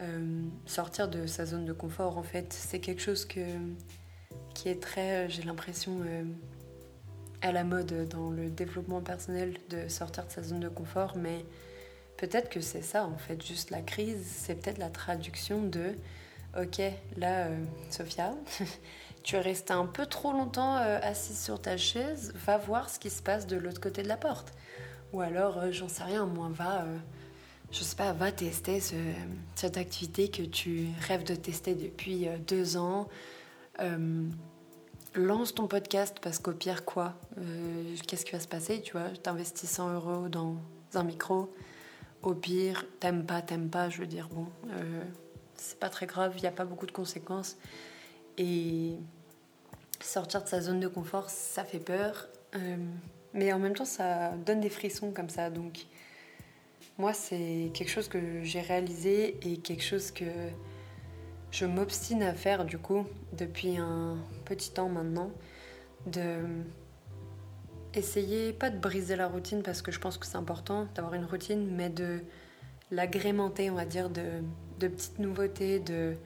euh, 0.00 0.44
sortir 0.66 1.08
de 1.08 1.26
sa 1.26 1.44
zone 1.44 1.64
de 1.64 1.72
confort 1.72 2.18
en 2.18 2.22
fait. 2.22 2.52
C'est 2.52 2.78
quelque 2.78 3.02
chose 3.02 3.26
qui 3.26 3.40
est 4.68 4.80
très, 4.80 5.26
euh, 5.26 5.28
j'ai 5.28 5.42
l'impression, 5.42 6.00
euh, 6.06 6.22
à 7.42 7.50
la 7.50 7.64
mode 7.64 8.08
dans 8.08 8.30
le 8.30 8.48
développement 8.48 9.00
personnel 9.00 9.56
de 9.70 9.88
sortir 9.88 10.26
de 10.26 10.30
sa 10.30 10.42
zone 10.42 10.60
de 10.60 10.68
confort, 10.68 11.16
mais 11.16 11.44
peut-être 12.16 12.48
que 12.48 12.60
c'est 12.60 12.82
ça 12.82 13.06
en 13.06 13.16
fait, 13.16 13.44
juste 13.44 13.70
la 13.70 13.80
crise, 13.82 14.24
c'est 14.24 14.56
peut-être 14.56 14.78
la 14.78 14.90
traduction 14.90 15.62
de 15.62 15.94
Ok, 16.58 16.80
là, 17.16 17.48
Sophia, 17.90 18.34
tu 19.22 19.36
es 19.36 19.40
restée 19.40 19.74
un 19.74 19.84
peu 19.84 20.06
trop 20.06 20.32
longtemps 20.32 20.76
assise 20.76 21.38
sur 21.38 21.60
ta 21.60 21.76
chaise, 21.76 22.32
va 22.46 22.56
voir 22.56 22.88
ce 22.88 22.98
qui 22.98 23.10
se 23.10 23.22
passe 23.22 23.46
de 23.46 23.56
l'autre 23.56 23.80
côté 23.80 24.02
de 24.02 24.08
la 24.08 24.16
porte. 24.16 24.54
Ou 25.12 25.20
alors, 25.20 25.70
j'en 25.70 25.88
sais 25.88 26.04
rien, 26.04 26.24
moi, 26.24 26.48
va 26.50 26.86
je 27.70 27.82
sais 27.82 27.96
pas, 27.96 28.12
va 28.12 28.32
tester 28.32 28.80
cette 29.54 29.76
activité 29.76 30.30
que 30.30 30.42
tu 30.42 30.88
rêves 31.00 31.24
de 31.24 31.34
tester 31.34 31.74
depuis 31.74 32.26
euh, 32.26 32.38
deux 32.38 32.76
ans. 32.76 33.08
Euh, 33.80 34.24
lance 35.14 35.54
ton 35.54 35.68
podcast 35.68 36.18
parce 36.22 36.38
qu'au 36.38 36.52
pire, 36.52 36.84
quoi? 36.84 37.14
Euh, 37.38 37.94
Qu'est-ce 38.06 38.24
qui 38.24 38.32
va 38.32 38.40
se 38.40 38.48
passer? 38.48 38.80
Tu 38.80 38.92
vois, 38.92 39.10
t'investis 39.22 39.68
100 39.68 39.94
euros 39.94 40.28
dans 40.28 40.56
un 40.94 41.02
micro. 41.04 41.52
Au 42.22 42.34
pire, 42.34 42.86
t'aimes 43.00 43.26
pas, 43.26 43.42
t'aimes 43.42 43.68
pas. 43.68 43.90
Je 43.90 43.98
veux 43.98 44.06
dire, 44.06 44.28
bon, 44.28 44.46
c'est 45.54 45.78
pas 45.78 45.88
très 45.88 46.06
grave, 46.06 46.32
il 46.36 46.40
n'y 46.40 46.48
a 46.48 46.52
pas 46.52 46.64
beaucoup 46.64 46.86
de 46.86 46.92
conséquences. 46.92 47.56
Et 48.38 48.94
sortir 50.00 50.42
de 50.42 50.48
sa 50.48 50.60
zone 50.60 50.80
de 50.80 50.88
confort, 50.88 51.30
ça 51.30 51.64
fait 51.64 51.78
peur. 51.78 52.28
mais 53.34 53.52
en 53.52 53.58
même 53.58 53.74
temps, 53.74 53.84
ça 53.84 54.30
donne 54.30 54.60
des 54.60 54.70
frissons 54.70 55.12
comme 55.12 55.28
ça. 55.28 55.48
Donc, 55.50 55.86
moi, 56.98 57.12
c'est 57.12 57.70
quelque 57.74 57.90
chose 57.90 58.08
que 58.08 58.42
j'ai 58.42 58.60
réalisé 58.60 59.38
et 59.42 59.58
quelque 59.58 59.84
chose 59.84 60.10
que 60.10 60.24
je 61.52 61.64
m'obstine 61.64 62.22
à 62.22 62.34
faire 62.34 62.64
du 62.64 62.76
coup 62.76 63.06
depuis 63.32 63.76
un 63.76 64.18
petit 64.44 64.72
temps 64.72 64.88
maintenant. 64.88 65.30
De 66.06 66.40
essayer, 67.94 68.52
pas 68.52 68.70
de 68.70 68.78
briser 68.78 69.16
la 69.16 69.28
routine 69.28 69.62
parce 69.62 69.80
que 69.80 69.92
je 69.92 69.98
pense 69.98 70.18
que 70.18 70.26
c'est 70.26 70.36
important 70.36 70.86
d'avoir 70.94 71.14
une 71.14 71.24
routine, 71.24 71.68
mais 71.74 71.88
de 71.88 72.20
l'agrémenter, 72.90 73.70
on 73.70 73.74
va 73.74 73.84
dire, 73.84 74.10
de, 74.10 74.42
petites 74.78 75.18
nouveautés, 75.18 75.78
de 75.80 76.16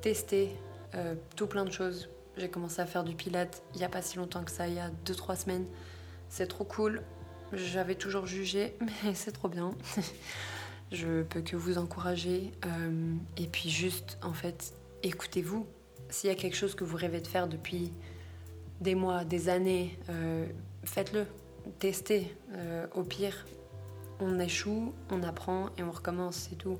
tester 0.00 0.50
euh, 0.94 1.14
tout 1.36 1.46
plein 1.46 1.64
de 1.64 1.72
choses. 1.72 2.08
J'ai 2.36 2.48
commencé 2.48 2.80
à 2.80 2.86
faire 2.86 3.04
du 3.04 3.14
pilate 3.14 3.62
il 3.74 3.78
n'y 3.78 3.84
a 3.84 3.88
pas 3.88 4.02
si 4.02 4.16
longtemps 4.16 4.44
que 4.44 4.50
ça, 4.50 4.68
il 4.68 4.74
y 4.74 4.78
a 4.78 4.90
2-3 5.06 5.36
semaines. 5.36 5.66
C'est 6.28 6.46
trop 6.46 6.64
cool. 6.64 7.02
J'avais 7.52 7.94
toujours 7.94 8.26
jugé, 8.26 8.74
mais 9.04 9.14
c'est 9.14 9.32
trop 9.32 9.48
bien. 9.48 9.74
Je 10.92 11.22
peux 11.22 11.40
que 11.40 11.56
vous 11.56 11.78
encourager. 11.78 12.52
Euh, 12.66 13.14
et 13.36 13.46
puis 13.46 13.70
juste, 13.70 14.18
en 14.22 14.32
fait, 14.32 14.74
écoutez-vous. 15.02 15.66
S'il 16.08 16.28
y 16.28 16.32
a 16.32 16.36
quelque 16.36 16.56
chose 16.56 16.74
que 16.74 16.82
vous 16.82 16.96
rêvez 16.96 17.20
de 17.20 17.26
faire 17.28 17.46
depuis 17.46 17.92
des 18.80 18.96
mois, 18.96 19.24
des 19.24 19.48
années, 19.48 19.98
euh, 20.08 20.46
faites-le. 20.84 21.26
tester. 21.78 22.34
au 22.94 23.04
pire, 23.04 23.46
on 24.20 24.38
échoue, 24.38 24.92
on 25.10 25.22
apprend 25.22 25.68
et 25.78 25.82
on 25.82 25.90
recommence, 25.90 26.48
c'est 26.50 26.56
tout. 26.56 26.78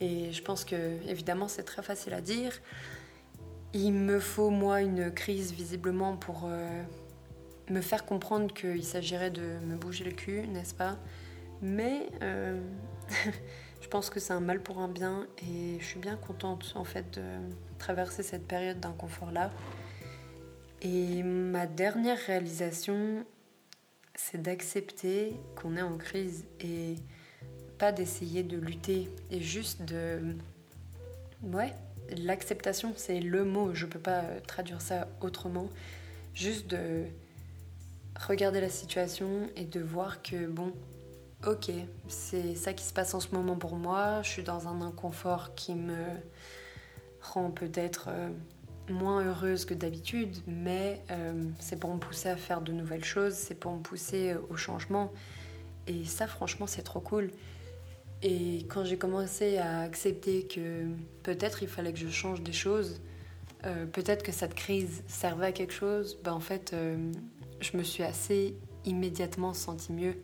Et 0.00 0.32
je 0.32 0.42
pense 0.42 0.64
que, 0.64 0.76
évidemment, 1.08 1.48
c'est 1.48 1.64
très 1.64 1.82
facile 1.82 2.14
à 2.14 2.20
dire. 2.20 2.52
Il 3.74 3.92
me 3.92 4.20
faut, 4.20 4.50
moi, 4.50 4.80
une 4.80 5.12
crise, 5.12 5.52
visiblement, 5.52 6.16
pour 6.16 6.44
euh, 6.46 6.82
me 7.70 7.80
faire 7.80 8.04
comprendre 8.04 8.52
qu'il 8.52 8.84
s'agirait 8.84 9.30
de 9.30 9.58
me 9.66 9.76
bouger 9.76 10.04
le 10.04 10.12
cul, 10.12 10.46
n'est-ce 10.48 10.74
pas? 10.74 10.96
Mais 11.60 12.08
euh, 12.22 12.60
je 13.80 13.88
pense 13.88 14.10
que 14.10 14.20
c'est 14.20 14.32
un 14.32 14.40
mal 14.40 14.60
pour 14.60 14.78
un 14.78 14.88
bien 14.88 15.26
et 15.38 15.78
je 15.80 15.84
suis 15.84 15.98
bien 15.98 16.16
contente, 16.16 16.72
en 16.76 16.84
fait, 16.84 17.18
de 17.18 17.22
traverser 17.78 18.22
cette 18.22 18.46
période 18.46 18.80
d'inconfort-là. 18.80 19.50
Et 20.82 21.22
ma 21.22 21.66
dernière 21.66 22.18
réalisation, 22.18 23.24
c'est 24.14 24.40
d'accepter 24.40 25.34
qu'on 25.56 25.76
est 25.76 25.82
en 25.82 25.96
crise 25.96 26.44
et 26.60 26.96
pas 27.78 27.92
d'essayer 27.92 28.42
de 28.42 28.58
lutter 28.58 29.08
et 29.30 29.40
juste 29.40 29.82
de. 29.82 30.36
Ouais, 31.42 31.72
l'acceptation, 32.16 32.92
c'est 32.96 33.20
le 33.20 33.44
mot, 33.44 33.74
je 33.74 33.86
peux 33.86 33.98
pas 33.98 34.22
traduire 34.46 34.80
ça 34.80 35.08
autrement. 35.20 35.68
Juste 36.34 36.68
de 36.68 37.04
regarder 38.18 38.60
la 38.60 38.68
situation 38.68 39.48
et 39.56 39.64
de 39.64 39.80
voir 39.80 40.22
que, 40.22 40.46
bon, 40.46 40.72
ok, 41.46 41.70
c'est 42.08 42.54
ça 42.54 42.72
qui 42.72 42.84
se 42.84 42.92
passe 42.92 43.14
en 43.14 43.20
ce 43.20 43.34
moment 43.34 43.56
pour 43.56 43.76
moi, 43.76 44.22
je 44.22 44.28
suis 44.28 44.42
dans 44.42 44.68
un 44.68 44.80
inconfort 44.82 45.54
qui 45.54 45.74
me 45.74 46.04
rend 47.20 47.50
peut-être 47.50 48.06
euh, 48.08 48.28
moins 48.90 49.24
heureuse 49.24 49.64
que 49.64 49.74
d'habitude, 49.74 50.36
mais 50.46 51.02
euh, 51.10 51.44
c'est 51.58 51.78
pour 51.78 51.92
me 51.94 51.98
pousser 51.98 52.28
à 52.28 52.36
faire 52.36 52.60
de 52.60 52.72
nouvelles 52.72 53.04
choses, 53.04 53.34
c'est 53.34 53.54
pour 53.54 53.72
me 53.72 53.80
pousser 53.80 54.34
au 54.50 54.56
changement. 54.56 55.12
Et 55.86 56.04
ça, 56.04 56.26
franchement, 56.26 56.66
c'est 56.66 56.82
trop 56.82 57.00
cool. 57.00 57.30
Et 58.22 58.66
quand 58.68 58.84
j'ai 58.84 58.98
commencé 58.98 59.58
à 59.58 59.80
accepter 59.80 60.46
que 60.46 60.86
peut-être 61.22 61.62
il 61.62 61.68
fallait 61.68 61.92
que 61.92 61.98
je 61.98 62.08
change 62.08 62.42
des 62.42 62.52
choses, 62.52 63.00
euh, 63.64 63.86
peut-être 63.86 64.22
que 64.22 64.32
cette 64.32 64.54
crise 64.54 65.02
servait 65.06 65.46
à 65.46 65.52
quelque 65.52 65.72
chose, 65.72 66.18
ben 66.24 66.32
en 66.32 66.40
fait, 66.40 66.72
euh, 66.72 66.96
je 67.60 67.76
me 67.76 67.82
suis 67.82 68.02
assez 68.02 68.56
immédiatement 68.84 69.54
sentie 69.54 69.92
mieux, 69.92 70.16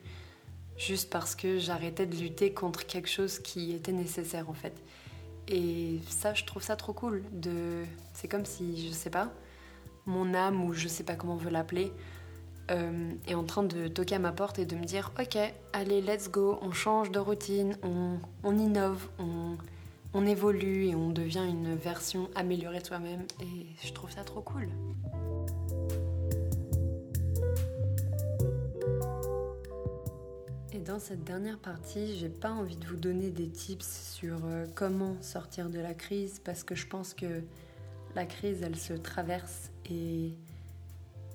juste 0.76 1.10
parce 1.10 1.34
que 1.34 1.58
j'arrêtais 1.58 2.06
de 2.06 2.16
lutter 2.16 2.52
contre 2.52 2.86
quelque 2.86 3.08
chose 3.08 3.38
qui 3.38 3.72
était 3.72 3.92
nécessaire 3.92 4.48
en 4.48 4.54
fait. 4.54 4.74
Et 5.48 6.00
ça, 6.08 6.34
je 6.34 6.44
trouve 6.44 6.62
ça 6.62 6.76
trop 6.76 6.92
cool. 6.92 7.22
C'est 8.14 8.28
comme 8.28 8.46
si, 8.46 8.88
je 8.88 8.92
sais 8.92 9.10
pas, 9.10 9.30
mon 10.06 10.34
âme, 10.34 10.64
ou 10.64 10.72
je 10.72 10.88
sais 10.88 11.04
pas 11.04 11.14
comment 11.16 11.34
on 11.34 11.38
veut 11.38 11.50
l'appeler, 11.50 11.92
euh, 12.70 13.12
est 13.26 13.34
en 13.34 13.44
train 13.44 13.62
de 13.62 13.88
toquer 13.88 14.14
à 14.14 14.18
ma 14.18 14.32
porte 14.32 14.58
et 14.58 14.64
de 14.64 14.74
me 14.74 14.84
dire 14.84 15.12
Ok, 15.20 15.36
allez, 15.72 16.00
let's 16.00 16.30
go, 16.30 16.58
on 16.62 16.72
change 16.72 17.10
de 17.10 17.18
routine, 17.18 17.76
on, 17.82 18.56
innove, 18.56 19.06
on, 19.18 20.26
évolue 20.26 20.86
et 20.86 20.94
on 20.94 21.10
devient 21.10 21.44
une 21.46 21.74
version 21.74 22.30
améliorée 22.34 22.80
de 22.80 22.86
soi-même. 22.86 23.24
Et 23.40 23.66
je 23.86 23.92
trouve 23.92 24.10
ça 24.10 24.24
trop 24.24 24.40
cool. 24.40 24.68
Dans 30.84 30.98
cette 30.98 31.24
dernière 31.24 31.58
partie, 31.58 32.14
j'ai 32.16 32.28
pas 32.28 32.50
envie 32.50 32.76
de 32.76 32.86
vous 32.86 32.96
donner 32.96 33.30
des 33.30 33.48
tips 33.48 34.12
sur 34.12 34.44
euh, 34.44 34.66
comment 34.74 35.16
sortir 35.22 35.70
de 35.70 35.78
la 35.78 35.94
crise 35.94 36.40
parce 36.44 36.62
que 36.62 36.74
je 36.74 36.86
pense 36.86 37.14
que 37.14 37.42
la 38.14 38.26
crise, 38.26 38.62
elle 38.62 38.76
se 38.76 38.92
traverse 38.92 39.70
et 39.90 40.34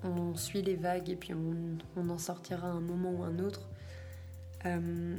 on 0.03 0.35
suit 0.35 0.61
les 0.61 0.75
vagues 0.75 1.09
et 1.09 1.15
puis 1.15 1.33
on, 1.33 2.09
en 2.09 2.17
sortira 2.19 2.67
un 2.67 2.79
moment 2.79 3.11
ou 3.11 3.23
un 3.23 3.39
autre. 3.39 3.67
Euh, 4.65 5.17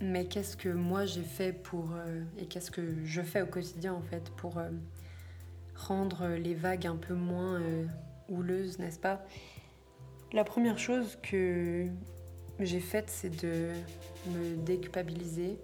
mais 0.00 0.24
qu'est-ce 0.26 0.56
que 0.56 0.70
moi 0.70 1.04
j'ai 1.04 1.22
fait 1.22 1.52
pour 1.52 1.92
euh, 1.92 2.22
et 2.38 2.46
qu'est-ce 2.46 2.70
que 2.70 3.04
je 3.04 3.20
fais 3.20 3.42
au 3.42 3.46
quotidien 3.46 3.92
en 3.92 4.02
fait 4.02 4.30
pour 4.30 4.62
rendre 5.74 6.26
les 6.28 6.54
vagues 6.54 6.86
un 6.86 6.96
peu 6.96 7.14
moins 7.14 7.60
houleuses, 8.28 8.78
n'est-ce 8.78 8.98
pas? 8.98 9.24
La 10.32 10.44
première 10.44 10.78
chose 10.78 11.18
que 11.22 11.88
j'ai 12.60 12.80
faite, 12.80 13.08
c'est 13.08 13.42
de 13.42 13.70
me 14.26 14.56
déculpabiliser, 14.56 15.58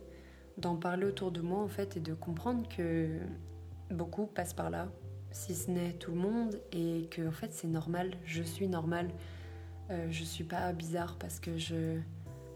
d'en 0.59 0.77
parler 0.77 1.07
autour 1.07 1.33
de 1.33 1.41
moi 1.41 1.61
en 1.61 1.69
fait 1.69 1.97
et 1.97 2.01
de 2.01 2.15
comprendre 2.15 2.69
que 2.69 3.09
beaucoup 3.91 4.27
passent 4.27 4.55
par 4.55 4.71
là, 4.71 4.89
si 5.33 5.55
ce 5.55 5.71
n'est 5.71 5.93
tout 5.95 6.13
le 6.13 6.19
monde, 6.19 6.61
et 6.73 7.09
que 7.11 7.27
en 7.27 7.33
fait 7.33 7.53
c'est 7.53 7.67
normal, 7.67 8.13
je 8.25 8.43
suis 8.43 8.69
normale. 8.69 9.09
Euh, 9.91 10.07
je 10.11 10.25
suis 10.25 10.45
pas 10.45 10.73
bizarre 10.73 11.17
parce 11.19 11.41
que 11.41 11.59
je 11.59 11.99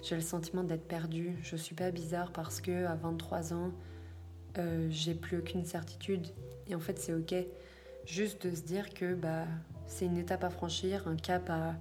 j'ai 0.00 0.14
le 0.14 0.22
sentiment 0.22 0.62
d'être 0.62 0.86
perdue. 0.86 1.36
Je 1.42 1.56
suis 1.56 1.74
pas 1.74 1.90
bizarre 1.90 2.32
parce 2.32 2.60
que 2.60 2.86
à 2.86 2.94
23 2.94 3.52
ans 3.52 3.72
euh, 4.58 4.86
j'ai 4.90 5.14
plus 5.14 5.38
aucune 5.38 5.64
certitude. 5.64 6.26
Et 6.68 6.74
en 6.74 6.80
fait 6.80 6.98
c'est 6.98 7.12
ok. 7.12 7.34
Juste 8.06 8.46
de 8.46 8.54
se 8.54 8.62
dire 8.62 8.94
que 8.94 9.14
bah 9.14 9.44
c'est 9.86 10.06
une 10.06 10.16
étape 10.16 10.44
à 10.44 10.50
franchir, 10.50 11.08
un 11.08 11.16
cap 11.16 11.50
à, 11.50 11.74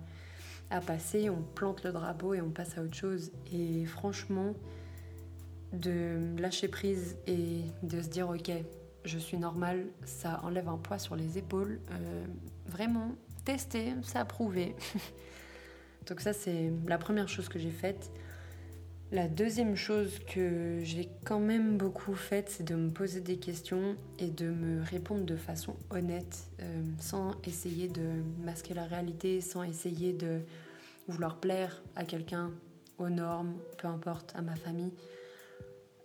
à 0.70 0.82
passer, 0.82 1.30
on 1.30 1.42
plante 1.42 1.84
le 1.84 1.92
drapeau 1.92 2.34
et 2.34 2.42
on 2.42 2.50
passe 2.50 2.78
à 2.78 2.82
autre 2.82 2.96
chose. 2.96 3.32
Et 3.54 3.86
franchement, 3.86 4.54
de 5.74 6.40
lâcher 6.40 6.68
prise 6.68 7.18
et 7.28 7.62
de 7.84 8.02
se 8.02 8.08
dire 8.08 8.30
ok, 8.30 8.52
je 9.06 9.18
suis 9.18 9.38
normale, 9.38 9.86
ça 10.06 10.42
enlève 10.44 10.68
un 10.68 10.78
poids 10.78 11.00
sur 11.00 11.16
les 11.16 11.38
épaules. 11.38 11.80
Euh, 11.92 12.26
vraiment, 12.66 13.16
tester, 13.46 13.94
ça 14.04 14.22
a 14.22 14.26
prouvé. 14.26 14.76
Donc 16.08 16.22
ça, 16.22 16.34
c'est 16.34 16.72
la 16.88 16.98
première 16.98 17.28
chose 17.28 17.50
que 17.50 17.60
j'ai 17.60 17.72
faite. 17.72 18.12
La 19.10 19.30
deuxième 19.30 19.78
chose 19.78 20.20
que 20.20 20.80
j'ai 20.84 21.08
quand 21.24 21.40
même 21.40 21.78
beaucoup 21.78 22.14
faite, 22.14 22.50
c'est 22.50 22.66
de 22.66 22.76
me 22.76 22.90
poser 22.90 23.22
des 23.22 23.38
questions 23.38 23.96
et 24.20 24.28
de 24.28 24.50
me 24.50 24.84
répondre 24.84 25.24
de 25.24 25.38
façon 25.38 25.78
honnête, 25.92 26.50
euh, 26.62 26.84
sans 27.00 27.32
essayer 27.46 27.88
de 27.88 28.22
masquer 28.44 28.74
la 28.74 28.84
réalité, 28.84 29.40
sans 29.40 29.64
essayer 29.64 30.12
de 30.12 30.42
vouloir 31.08 31.40
plaire 31.40 31.82
à 31.96 32.04
quelqu'un, 32.04 32.52
aux 32.98 33.08
normes, 33.08 33.56
peu 33.78 33.88
importe, 33.88 34.34
à 34.36 34.42
ma 34.42 34.58
famille. 34.58 34.92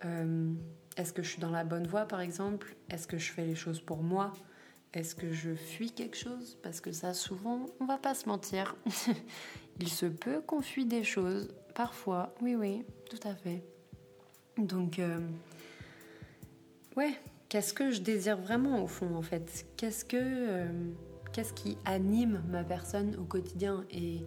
Euh, 0.05 0.53
est-ce 0.97 1.13
que 1.13 1.25
je 1.25 1.31
suis 1.31 1.41
dans 1.41 1.51
la 1.51 1.65
bonne 1.65 1.89
voie, 1.89 2.07
par 2.07 2.21
exemple? 2.21 2.77
Est-ce 2.89 3.09
que 3.09 3.19
je 3.19 3.33
fais 3.33 3.45
les 3.45 3.57
choses 3.57 3.81
pour 3.81 4.05
moi? 4.05 4.33
Est-ce 4.95 5.17
que 5.17 5.33
je 5.33 5.55
fuis 5.55 5.91
quelque 5.91 6.17
chose? 6.17 6.57
Parce 6.63 6.81
que 6.81 6.93
ça, 6.93 7.15
souvent, 7.15 7.67
on 7.81 7.87
va 7.87 7.99
pas 7.99 8.15
se 8.15 8.29
mentir. 8.29 8.77
Il 9.81 9.89
se 9.89 10.07
peut 10.07 10.41
qu'on 10.41 10.61
fuit 10.61 10.85
des 10.85 11.03
choses, 11.03 11.53
parfois. 11.75 12.35
Oui, 12.41 12.55
oui, 12.55 12.85
tout 13.09 13.29
à 13.29 13.35
fait. 13.35 13.63
Donc, 14.59 14.99
euh, 14.99 15.21
ouais, 16.97 17.15
qu'est-ce 17.49 17.73
que 17.73 17.91
je 17.91 18.01
désire 18.01 18.37
vraiment 18.37 18.83
au 18.83 18.87
fond, 18.87 19.15
en 19.15 19.23
fait? 19.23 19.67
Qu'est-ce 19.77 20.05
que, 20.05 20.17
euh, 20.19 20.69
qu'est-ce 21.33 21.53
qui 21.53 21.79
anime 21.85 22.43
ma 22.49 22.65
personne 22.65 23.17
au 23.17 23.25
quotidien? 23.25 23.85
Et 23.91 24.21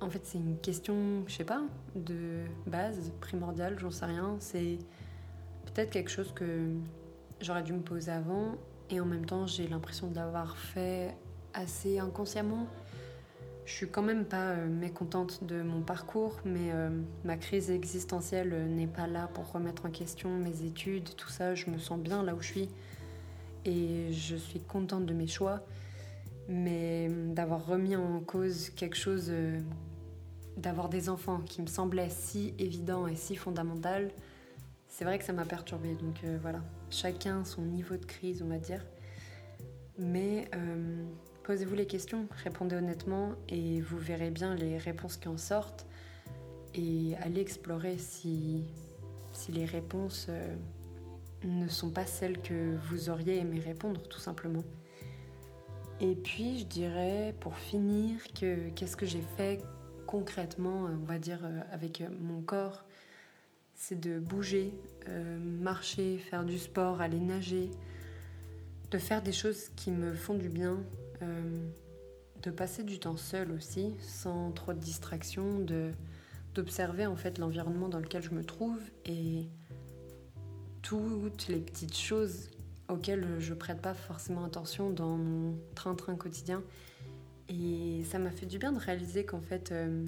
en 0.00 0.10
fait, 0.10 0.20
c'est 0.24 0.38
une 0.38 0.58
question, 0.58 1.24
je 1.26 1.34
sais 1.34 1.44
pas, 1.44 1.62
de 1.94 2.44
base, 2.66 3.12
primordiale, 3.20 3.78
j'en 3.78 3.90
sais 3.90 4.06
rien. 4.06 4.36
C'est 4.38 4.78
peut-être 5.66 5.90
quelque 5.90 6.10
chose 6.10 6.32
que 6.32 6.68
j'aurais 7.40 7.62
dû 7.62 7.72
me 7.72 7.82
poser 7.82 8.12
avant 8.12 8.56
et 8.90 9.00
en 9.00 9.06
même 9.06 9.26
temps 9.26 9.46
j'ai 9.46 9.66
l'impression 9.66 10.08
de 10.08 10.14
l'avoir 10.14 10.56
fait 10.56 11.14
assez 11.52 11.98
inconsciemment. 11.98 12.66
Je 13.66 13.72
suis 13.72 13.88
quand 13.88 14.02
même 14.02 14.24
pas 14.24 14.50
euh, 14.50 14.68
mécontente 14.68 15.44
de 15.44 15.62
mon 15.62 15.80
parcours, 15.80 16.38
mais 16.44 16.70
euh, 16.72 16.90
ma 17.24 17.36
crise 17.36 17.70
existentielle 17.70 18.66
n'est 18.68 18.86
pas 18.86 19.06
là 19.06 19.28
pour 19.32 19.50
remettre 19.52 19.86
en 19.86 19.90
question 19.90 20.30
mes 20.30 20.64
études, 20.64 21.16
tout 21.16 21.30
ça. 21.30 21.54
Je 21.54 21.70
me 21.70 21.78
sens 21.78 21.98
bien 21.98 22.22
là 22.22 22.34
où 22.34 22.40
je 22.40 22.48
suis 22.48 22.68
et 23.64 24.12
je 24.12 24.36
suis 24.36 24.60
contente 24.60 25.06
de 25.06 25.14
mes 25.14 25.26
choix. 25.26 25.60
Mais 26.48 27.08
d'avoir 27.08 27.64
remis 27.64 27.96
en 27.96 28.20
cause 28.20 28.70
quelque 28.70 28.96
chose, 28.96 29.28
euh, 29.30 29.58
d'avoir 30.56 30.88
des 30.88 31.08
enfants 31.08 31.40
qui 31.40 31.62
me 31.62 31.66
semblait 31.66 32.10
si 32.10 32.54
évident 32.58 33.06
et 33.06 33.16
si 33.16 33.34
fondamental, 33.34 34.10
c'est 34.88 35.04
vrai 35.04 35.18
que 35.18 35.24
ça 35.24 35.32
m'a 35.32 35.46
perturbée. 35.46 35.94
Donc 35.94 36.22
euh, 36.24 36.38
voilà, 36.42 36.60
chacun 36.90 37.44
son 37.44 37.62
niveau 37.62 37.96
de 37.96 38.04
crise, 38.04 38.42
on 38.42 38.48
va 38.48 38.58
dire. 38.58 38.84
Mais 39.98 40.50
euh, 40.54 41.04
posez-vous 41.44 41.74
les 41.74 41.86
questions, 41.86 42.26
répondez 42.42 42.74
honnêtement 42.74 43.34
et 43.48 43.82
vous 43.82 43.98
verrez 43.98 44.30
bien 44.30 44.54
les 44.54 44.78
réponses 44.78 45.18
qui 45.18 45.28
en 45.28 45.36
sortent. 45.36 45.86
Et 46.74 47.14
allez 47.20 47.40
explorer 47.40 47.98
si, 47.98 48.64
les 49.50 49.66
réponses 49.66 50.26
euh, 50.30 50.56
ne 51.44 51.68
sont 51.68 51.90
pas 51.90 52.06
celles 52.06 52.40
que 52.40 52.76
vous 52.88 53.10
auriez 53.10 53.38
aimé 53.38 53.60
répondre, 53.60 54.02
tout 54.08 54.18
simplement. 54.18 54.64
Et 56.00 56.16
puis, 56.16 56.60
je 56.60 56.64
dirais, 56.64 57.34
pour 57.40 57.56
finir, 57.56 58.18
que 58.34 58.70
qu'est-ce 58.70 58.96
que 58.96 59.06
j'ai 59.06 59.22
fait 59.36 59.62
concrètement, 60.06 60.88
on 60.90 61.04
va 61.04 61.18
dire, 61.18 61.40
avec 61.70 62.02
mon 62.20 62.40
corps? 62.40 62.84
C'est 63.74 64.00
de 64.00 64.18
bouger, 64.18 64.72
euh, 65.08 65.38
marcher, 65.38 66.18
faire 66.18 66.44
du 66.44 66.58
sport, 66.58 67.00
aller 67.00 67.20
nager, 67.20 67.70
de 68.90 68.98
faire 68.98 69.22
des 69.22 69.32
choses 69.32 69.68
qui 69.76 69.90
me 69.90 70.14
font 70.14 70.34
du 70.34 70.48
bien, 70.48 70.78
euh, 71.24 71.70
de 72.42 72.50
passer 72.50 72.84
du 72.84 72.98
temps 72.98 73.16
seul 73.16 73.50
aussi, 73.52 73.94
sans 74.00 74.52
trop 74.52 74.72
de 74.72 74.78
distractions, 74.78 75.64
d'observer 76.54 77.06
en 77.06 77.16
fait 77.16 77.38
l'environnement 77.38 77.88
dans 77.88 78.00
lequel 78.00 78.22
je 78.22 78.30
me 78.30 78.44
trouve 78.44 78.78
et 79.04 79.48
toutes 80.82 81.48
les 81.48 81.60
petites 81.60 81.96
choses 81.96 82.50
auxquelles 82.88 83.26
je 83.38 83.54
prête 83.54 83.80
pas 83.80 83.94
forcément 83.94 84.44
attention 84.44 84.90
dans 84.90 85.16
mon 85.16 85.56
train-train 85.74 86.16
quotidien. 86.16 86.62
Et 87.48 88.04
ça 88.04 88.18
m'a 88.18 88.30
fait 88.30 88.46
du 88.46 88.58
bien 88.58 88.72
de 88.72 88.78
réaliser 88.78 89.24
qu'en 89.24 89.40
fait 89.40 89.72
euh, 89.72 90.06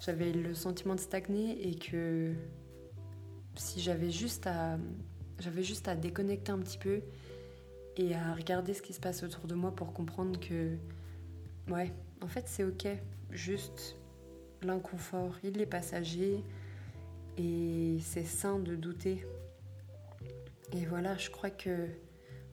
j'avais 0.00 0.32
le 0.32 0.54
sentiment 0.54 0.94
de 0.94 1.00
stagner 1.00 1.68
et 1.68 1.74
que 1.74 2.34
si 3.56 3.80
j'avais 3.80 4.10
juste 4.10 4.46
à 4.46 4.78
déconnecter 5.96 6.52
un 6.52 6.58
petit 6.58 6.78
peu 6.78 7.00
et 7.96 8.14
à 8.14 8.34
regarder 8.34 8.74
ce 8.74 8.82
qui 8.82 8.92
se 8.92 9.00
passe 9.00 9.22
autour 9.22 9.46
de 9.46 9.54
moi 9.54 9.74
pour 9.74 9.92
comprendre 9.92 10.38
que 10.40 10.76
ouais, 11.70 11.92
en 12.20 12.28
fait 12.28 12.44
c'est 12.46 12.64
ok, 12.64 12.86
juste 13.30 13.96
l'inconfort, 14.62 15.34
il 15.42 15.60
est 15.60 15.66
passager 15.66 16.42
et 17.38 17.98
c'est 18.00 18.24
sain 18.24 18.58
de 18.58 18.76
douter. 18.76 19.26
Et 20.72 20.86
voilà, 20.86 21.16
je 21.16 21.30
crois 21.30 21.50
que 21.50 21.88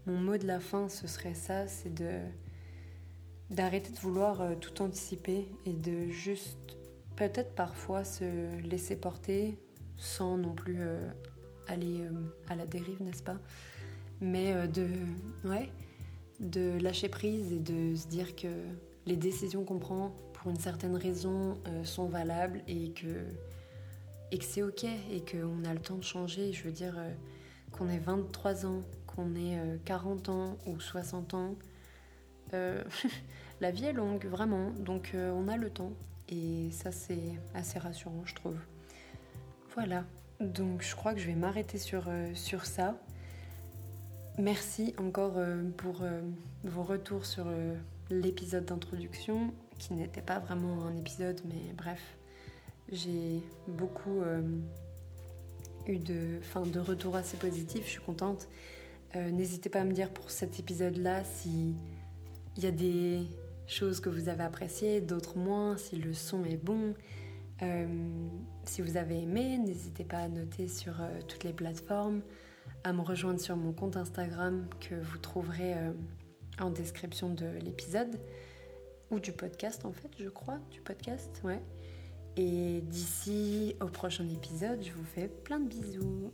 mon 0.06 0.17
mot 0.17 0.38
de 0.38 0.47
la 0.47 0.60
fin, 0.60 0.89
ce 0.89 1.08
serait 1.08 1.34
ça, 1.34 1.67
c'est 1.67 1.93
d'arrêter 3.49 3.91
de 3.91 3.99
vouloir 3.99 4.41
euh, 4.41 4.56
tout 4.56 4.82
anticiper 4.82 5.47
et 5.65 5.73
de 5.73 6.10
juste 6.10 6.78
peut-être 7.15 7.54
parfois 7.54 8.04
se 8.04 8.60
laisser 8.62 8.95
porter 8.95 9.58
sans 9.97 10.38
non 10.38 10.54
plus 10.54 10.78
euh, 10.80 11.10
aller 11.67 12.02
euh, 12.02 12.12
à 12.47 12.56
la 12.56 12.65
dérive, 12.65 13.02
n'est-ce 13.04 13.23
pas? 13.23 13.38
Mais 14.22 14.68
de 14.68 14.88
ouais, 15.46 15.72
de 16.40 16.78
lâcher 16.82 17.10
prise 17.10 17.52
et 17.52 17.60
de 17.60 17.96
se 17.96 18.08
dire 18.08 18.36
que 18.36 18.48
les 19.06 19.16
décisions 19.16 19.64
qu'on 19.64 19.80
prend 19.80 20.14
pour 20.34 20.52
une 20.52 20.60
certaine 20.60 20.96
raison 20.96 21.58
euh, 21.68 21.84
sont 21.84 22.06
valables 22.06 22.62
et 22.68 22.92
que, 22.92 23.26
et 24.32 24.38
que 24.38 24.46
c'est 24.46 24.62
ok 24.62 24.86
et 24.86 25.24
qu'on 25.26 25.66
a 25.66 25.74
le 25.74 25.80
temps 25.80 25.98
de 25.98 26.04
changer. 26.04 26.54
Je 26.54 26.64
veux 26.64 26.72
dire, 26.72 26.96
euh, 26.98 27.12
qu'on 27.72 27.90
ait 27.90 28.00
23 28.00 28.66
ans, 28.66 28.82
qu'on 29.08 29.36
ait 29.36 29.60
40 29.86 30.30
euh, 30.30 30.32
ans 30.32 30.58
ou 30.66 30.80
60 30.80 31.34
ans, 31.34 31.56
la 33.62 33.70
vie 33.72 33.86
est 33.86 33.94
longue, 33.94 34.26
vraiment. 34.26 34.72
Donc 34.72 35.12
on 35.14 35.48
a 35.48 35.56
le 35.56 35.70
temps 35.70 35.92
et 36.30 36.72
ça 36.72 36.92
c'est 36.92 37.38
assez 37.54 37.78
rassurant, 37.78 38.24
je 38.26 38.34
trouve. 38.34 38.58
Voilà, 39.76 40.04
donc 40.40 40.82
je 40.82 40.96
crois 40.96 41.14
que 41.14 41.20
je 41.20 41.28
vais 41.28 41.36
m'arrêter 41.36 41.78
sur, 41.78 42.10
sur 42.34 42.66
ça. 42.66 43.00
Merci 44.39 44.95
encore 44.97 45.34
pour 45.75 46.02
vos 46.63 46.84
retours 46.84 47.25
sur 47.25 47.45
l'épisode 48.10 48.63
d'introduction, 48.63 49.54
qui 49.78 49.93
n'était 49.93 50.21
pas 50.21 50.39
vraiment 50.39 50.86
un 50.86 50.95
épisode, 50.95 51.41
mais 51.45 51.73
bref, 51.75 51.99
j'ai 52.91 53.41
beaucoup 53.67 54.21
euh, 54.21 54.41
eu 55.88 55.97
de, 55.97 56.39
de 56.71 56.80
retours 56.80 57.15
assez 57.15 57.38
positifs, 57.38 57.86
je 57.86 57.91
suis 57.91 58.02
contente. 58.02 58.47
Euh, 59.15 59.30
n'hésitez 59.32 59.69
pas 59.69 59.82
à 59.82 59.84
me 59.84 59.91
dire 59.91 60.10
pour 60.10 60.32
cet 60.32 60.60
épisode-là 60.60 61.23
si 61.23 61.75
il 62.58 62.63
y 62.63 62.67
a 62.67 62.71
des 62.71 63.21
choses 63.67 63.99
que 63.99 64.10
vous 64.10 64.30
avez 64.30 64.43
appréciées, 64.43 65.02
d'autres 65.02 65.38
moins, 65.38 65.78
si 65.78 65.95
le 65.97 66.13
son 66.13 66.43
est 66.45 66.63
bon. 66.63 66.93
Euh, 67.62 67.88
si 68.63 68.82
vous 68.82 68.97
avez 68.97 69.21
aimé, 69.21 69.58
n'hésitez 69.58 70.04
pas 70.04 70.19
à 70.19 70.28
noter 70.30 70.67
sur 70.67 70.95
toutes 71.28 71.43
les 71.43 71.54
plateformes, 71.54 72.21
à 72.84 72.94
me 72.94 73.02
rejoindre 73.02 73.39
sur 73.39 73.56
mon 73.56 73.74
compte 73.74 73.98
Instagram 73.98 74.68
que 74.80 74.96
vous 74.96 75.18
trouverez 75.18 75.74
en 76.60 76.70
description 76.70 77.30
de 77.30 77.46
l'épisode 77.46 78.20
ou 79.12 79.20
du 79.20 79.32
podcast 79.32 79.86
en 79.86 79.92
fait, 79.92 80.10
je 80.20 80.30
crois, 80.30 80.60
du 80.72 80.82
podcast, 80.82 81.42
ouais. 81.44 81.62
Et 82.38 82.82
d'ici 82.82 83.76
au 83.82 83.88
prochain 83.88 84.28
épisode, 84.30 84.82
je 84.82 84.92
vous 84.92 85.06
fais 85.06 85.28
plein 85.28 85.60
de 85.60 85.68
bisous. 85.68 86.32